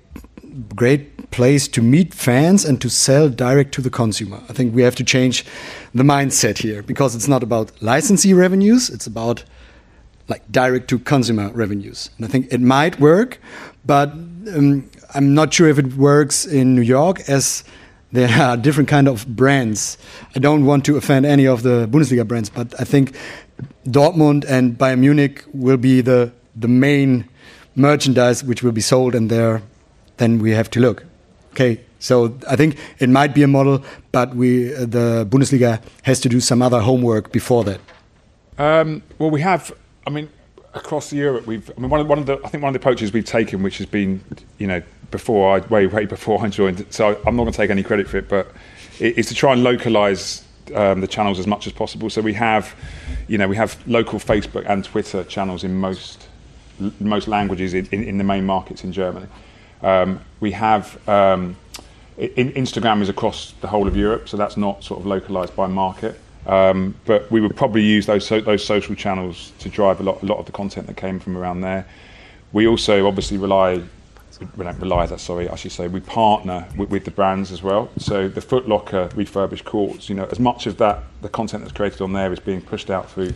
great 0.76 1.13
place 1.34 1.68
to 1.68 1.82
meet 1.82 2.14
fans 2.14 2.64
and 2.64 2.80
to 2.80 2.90
sell 2.90 3.28
direct 3.28 3.74
to 3.74 3.82
the 3.82 3.90
consumer. 3.90 4.40
I 4.50 4.54
think 4.54 4.76
we 4.76 4.84
have 4.84 4.96
to 4.96 5.04
change 5.04 5.44
the 5.94 6.04
mindset 6.04 6.60
here 6.60 6.84
because 6.84 7.16
it's 7.16 7.28
not 7.28 7.42
about 7.42 7.72
licensee 7.82 8.36
revenues, 8.36 8.92
it's 8.92 9.08
about 9.08 9.44
like 10.28 10.44
direct 10.52 10.88
to 10.90 11.00
consumer 11.00 11.50
revenues. 11.50 12.12
And 12.18 12.26
I 12.28 12.30
think 12.30 12.54
it 12.54 12.62
might 12.62 13.00
work, 13.00 13.40
but 13.84 14.10
um, 14.12 14.88
I'm 15.16 15.34
not 15.34 15.52
sure 15.52 15.68
if 15.68 15.80
it 15.80 15.96
works 15.96 16.46
in 16.46 16.76
New 16.76 16.84
York 16.84 17.28
as 17.28 17.64
there 18.12 18.30
are 18.42 18.56
different 18.56 18.88
kind 18.88 19.08
of 19.08 19.26
brands. 19.28 19.98
I 20.36 20.40
don't 20.40 20.66
want 20.66 20.86
to 20.86 20.98
offend 20.98 21.26
any 21.26 21.48
of 21.48 21.64
the 21.64 21.88
Bundesliga 21.88 22.28
brands, 22.28 22.52
but 22.52 22.80
I 22.80 22.84
think 22.84 23.16
Dortmund 23.88 24.46
and 24.48 24.78
Bayern 24.78 25.00
Munich 25.00 25.44
will 25.52 25.78
be 25.78 26.02
the 26.02 26.32
the 26.56 26.68
main 26.68 27.28
merchandise 27.76 28.44
which 28.44 28.62
will 28.62 28.72
be 28.72 28.82
sold, 28.82 29.16
and 29.16 29.32
there 29.32 29.64
then 30.18 30.38
we 30.38 30.52
have 30.52 30.70
to 30.70 30.80
look. 30.80 31.06
Okay, 31.54 31.82
so 32.00 32.36
I 32.50 32.56
think 32.56 32.78
it 32.98 33.10
might 33.10 33.36
be 33.36 33.44
a 33.44 33.48
model, 33.48 33.84
but 34.12 34.36
we 34.36 34.74
uh, 34.74 34.86
the 34.86 35.28
Bundesliga 35.30 35.80
has 36.02 36.20
to 36.22 36.30
do 36.30 36.40
some 36.40 36.64
other 36.64 36.80
homework 36.80 37.32
before 37.32 37.64
that. 37.66 37.80
Um, 38.58 39.04
well, 39.20 39.30
we 39.30 39.42
have. 39.42 39.72
I 40.08 40.10
mean, 40.10 40.30
across 40.74 41.14
Europe, 41.14 41.46
we've. 41.46 41.70
I 41.78 41.80
mean, 41.80 41.92
one 41.92 42.00
of, 42.00 42.08
one 42.08 42.18
of 42.18 42.26
the. 42.26 42.40
I 42.44 42.50
think 42.50 42.64
one 42.64 42.70
of 42.70 42.74
the 42.74 42.80
approaches 42.80 43.14
we've 43.14 43.24
taken, 43.24 43.62
which 43.62 43.78
has 43.78 43.86
been, 43.86 44.24
you 44.58 44.66
know, 44.66 44.82
before 45.12 45.56
I 45.56 45.60
way 45.68 45.86
way 45.86 46.06
before 46.06 46.44
I 46.44 46.50
joined. 46.50 46.84
So 46.90 47.22
I'm 47.28 47.36
not 47.36 47.44
going 47.44 47.52
to 47.52 47.58
take 47.58 47.70
any 47.70 47.84
credit 47.84 48.08
for 48.08 48.18
it, 48.18 48.28
but 48.28 48.48
it, 49.00 49.20
it's 49.20 49.30
to 49.30 49.36
try 49.36 49.54
and 49.54 49.64
localize 49.64 50.44
um, 50.74 51.02
the 51.02 51.08
channels 51.08 51.38
as 51.38 51.46
much 51.46 51.68
as 51.68 51.74
possible. 51.74 52.10
So 52.10 52.22
we 52.22 52.34
have, 52.34 52.76
you 53.28 53.38
know, 53.38 53.48
we 53.48 53.58
have 53.58 53.78
local 53.88 54.18
Facebook 54.18 54.68
and 54.68 54.84
Twitter 54.84 55.24
channels 55.24 55.64
in 55.64 55.76
most 55.76 56.28
most 57.00 57.28
languages 57.28 57.76
in, 57.76 57.86
in, 57.92 58.04
in 58.04 58.18
the 58.18 58.24
main 58.24 58.44
markets 58.44 58.84
in 58.84 58.92
Germany. 58.92 59.28
Um, 59.84 60.22
we 60.40 60.52
have 60.52 60.98
um, 61.08 61.56
in, 62.18 62.52
Instagram 62.54 63.02
is 63.02 63.10
across 63.10 63.54
the 63.62 63.68
whole 63.68 63.88
of 63.88 63.96
Europe, 63.96 64.30
so 64.30 64.38
that's 64.38 64.58
not 64.58 64.84
sort 64.84 65.00
of 65.00 65.06
localized 65.06 65.56
by 65.56 65.68
market. 65.68 66.20
Um, 66.46 66.96
but 67.06 67.32
we 67.32 67.40
would 67.40 67.56
probably 67.56 67.84
use 67.84 68.06
those 68.06 68.28
so, 68.28 68.42
those 68.42 68.66
social 68.66 68.96
channels 68.96 69.54
to 69.60 69.70
drive 69.70 70.02
a 70.02 70.04
lot 70.04 70.22
a 70.22 70.26
lot 70.26 70.40
of 70.40 70.46
the 70.46 70.52
content 70.52 70.88
that 70.88 70.98
came 70.98 71.20
from 71.20 71.38
around 71.38 71.62
there. 71.62 71.86
We 72.52 72.68
also 72.68 73.08
obviously 73.08 73.38
rely 73.38 73.82
we 74.58 74.64
don't 74.66 74.80
rely 74.80 75.06
that 75.06 75.20
sorry 75.20 75.48
I 75.48 75.56
should 75.56 75.72
say 75.72 75.88
we 75.88 76.00
partner 76.02 76.68
with, 76.76 76.90
with, 76.90 77.06
the 77.06 77.12
brands 77.12 77.52
as 77.52 77.64
well. 77.64 77.90
So 77.98 78.28
the 78.28 78.42
Foot 78.42 78.68
Locker 78.68 79.10
refurbished 79.16 79.64
courts, 79.64 80.10
you 80.10 80.16
know, 80.16 80.26
as 80.26 80.40
much 80.40 80.66
of 80.66 80.78
that 80.78 81.04
the 81.22 81.30
content 81.30 81.64
that's 81.64 81.74
created 81.74 82.02
on 82.02 82.12
there 82.12 82.34
is 82.34 82.40
being 82.40 82.62
pushed 82.62 82.90
out 82.90 83.10
through 83.10 83.32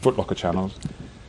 Foot 0.00 0.16
Locker 0.16 0.34
channels 0.34 0.76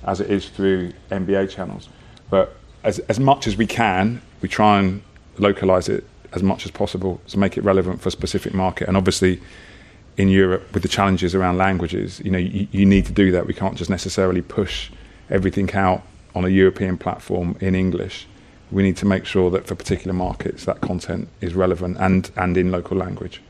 as 0.05 0.21
it 0.21 0.31
is 0.31 0.47
through 0.47 0.93
NBA 1.11 1.49
channels. 1.49 1.89
But 2.29 2.55
as 2.83 2.99
as 2.99 3.19
much 3.19 3.47
as 3.47 3.57
we 3.57 3.67
can, 3.67 4.21
we 4.41 4.49
try 4.49 4.79
and 4.79 5.01
localize 5.37 5.89
it 5.89 6.05
as 6.33 6.43
much 6.43 6.65
as 6.65 6.71
possible 6.71 7.21
to 7.27 7.39
make 7.39 7.57
it 7.57 7.63
relevant 7.63 8.01
for 8.01 8.09
a 8.09 8.11
specific 8.11 8.53
market. 8.53 8.87
And 8.87 8.97
obviously, 8.97 9.39
in 10.17 10.29
Europe, 10.29 10.73
with 10.73 10.83
the 10.83 10.89
challenges 10.89 11.35
around 11.35 11.57
languages, 11.57 12.21
you 12.23 12.31
know, 12.31 12.37
you, 12.37 12.67
you 12.71 12.85
need 12.85 13.05
to 13.05 13.11
do 13.11 13.31
that. 13.31 13.45
We 13.47 13.53
can't 13.53 13.75
just 13.75 13.89
necessarily 13.89 14.41
push 14.41 14.89
everything 15.29 15.71
out 15.73 16.03
on 16.35 16.45
a 16.45 16.49
European 16.49 16.97
platform 16.97 17.55
in 17.59 17.75
English. 17.75 18.27
We 18.71 18.83
need 18.83 18.97
to 18.97 19.05
make 19.05 19.25
sure 19.25 19.49
that 19.51 19.65
for 19.67 19.75
particular 19.75 20.13
markets, 20.13 20.65
that 20.65 20.81
content 20.81 21.29
is 21.39 21.53
relevant 21.53 21.97
and, 21.99 22.29
and 22.35 22.57
in 22.57 22.71
local 22.71 22.97
language. 22.97 23.41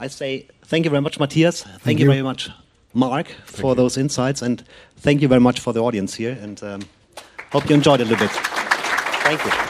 I 0.00 0.08
say 0.08 0.46
thank 0.62 0.84
you 0.84 0.90
very 0.90 1.02
much, 1.02 1.18
Matthias. 1.20 1.62
Thank, 1.62 1.82
thank 1.82 1.98
you. 1.98 2.06
you. 2.06 2.10
very 2.10 2.22
much, 2.22 2.50
Mark, 2.94 3.28
thank 3.28 3.38
for 3.46 3.70
you. 3.72 3.76
those 3.76 3.96
insights. 3.96 4.42
And 4.42 4.64
thank 4.96 5.22
you 5.22 5.28
very 5.28 5.40
much 5.40 5.60
for 5.60 5.72
the 5.72 5.82
audience 5.82 6.14
here. 6.14 6.36
And 6.40 6.62
um, 6.62 6.80
hope 7.52 7.68
you 7.68 7.74
enjoyed 7.74 8.00
it 8.00 8.06
a 8.06 8.10
little 8.10 8.26
bit. 8.26 8.34
Thank 8.34 9.44
you. 9.44 9.67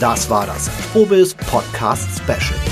Das 0.00 0.30
war 0.30 0.46
das 0.46 0.66
Phobis 0.92 1.34
Podcast 1.34 2.08
Special. 2.16 2.69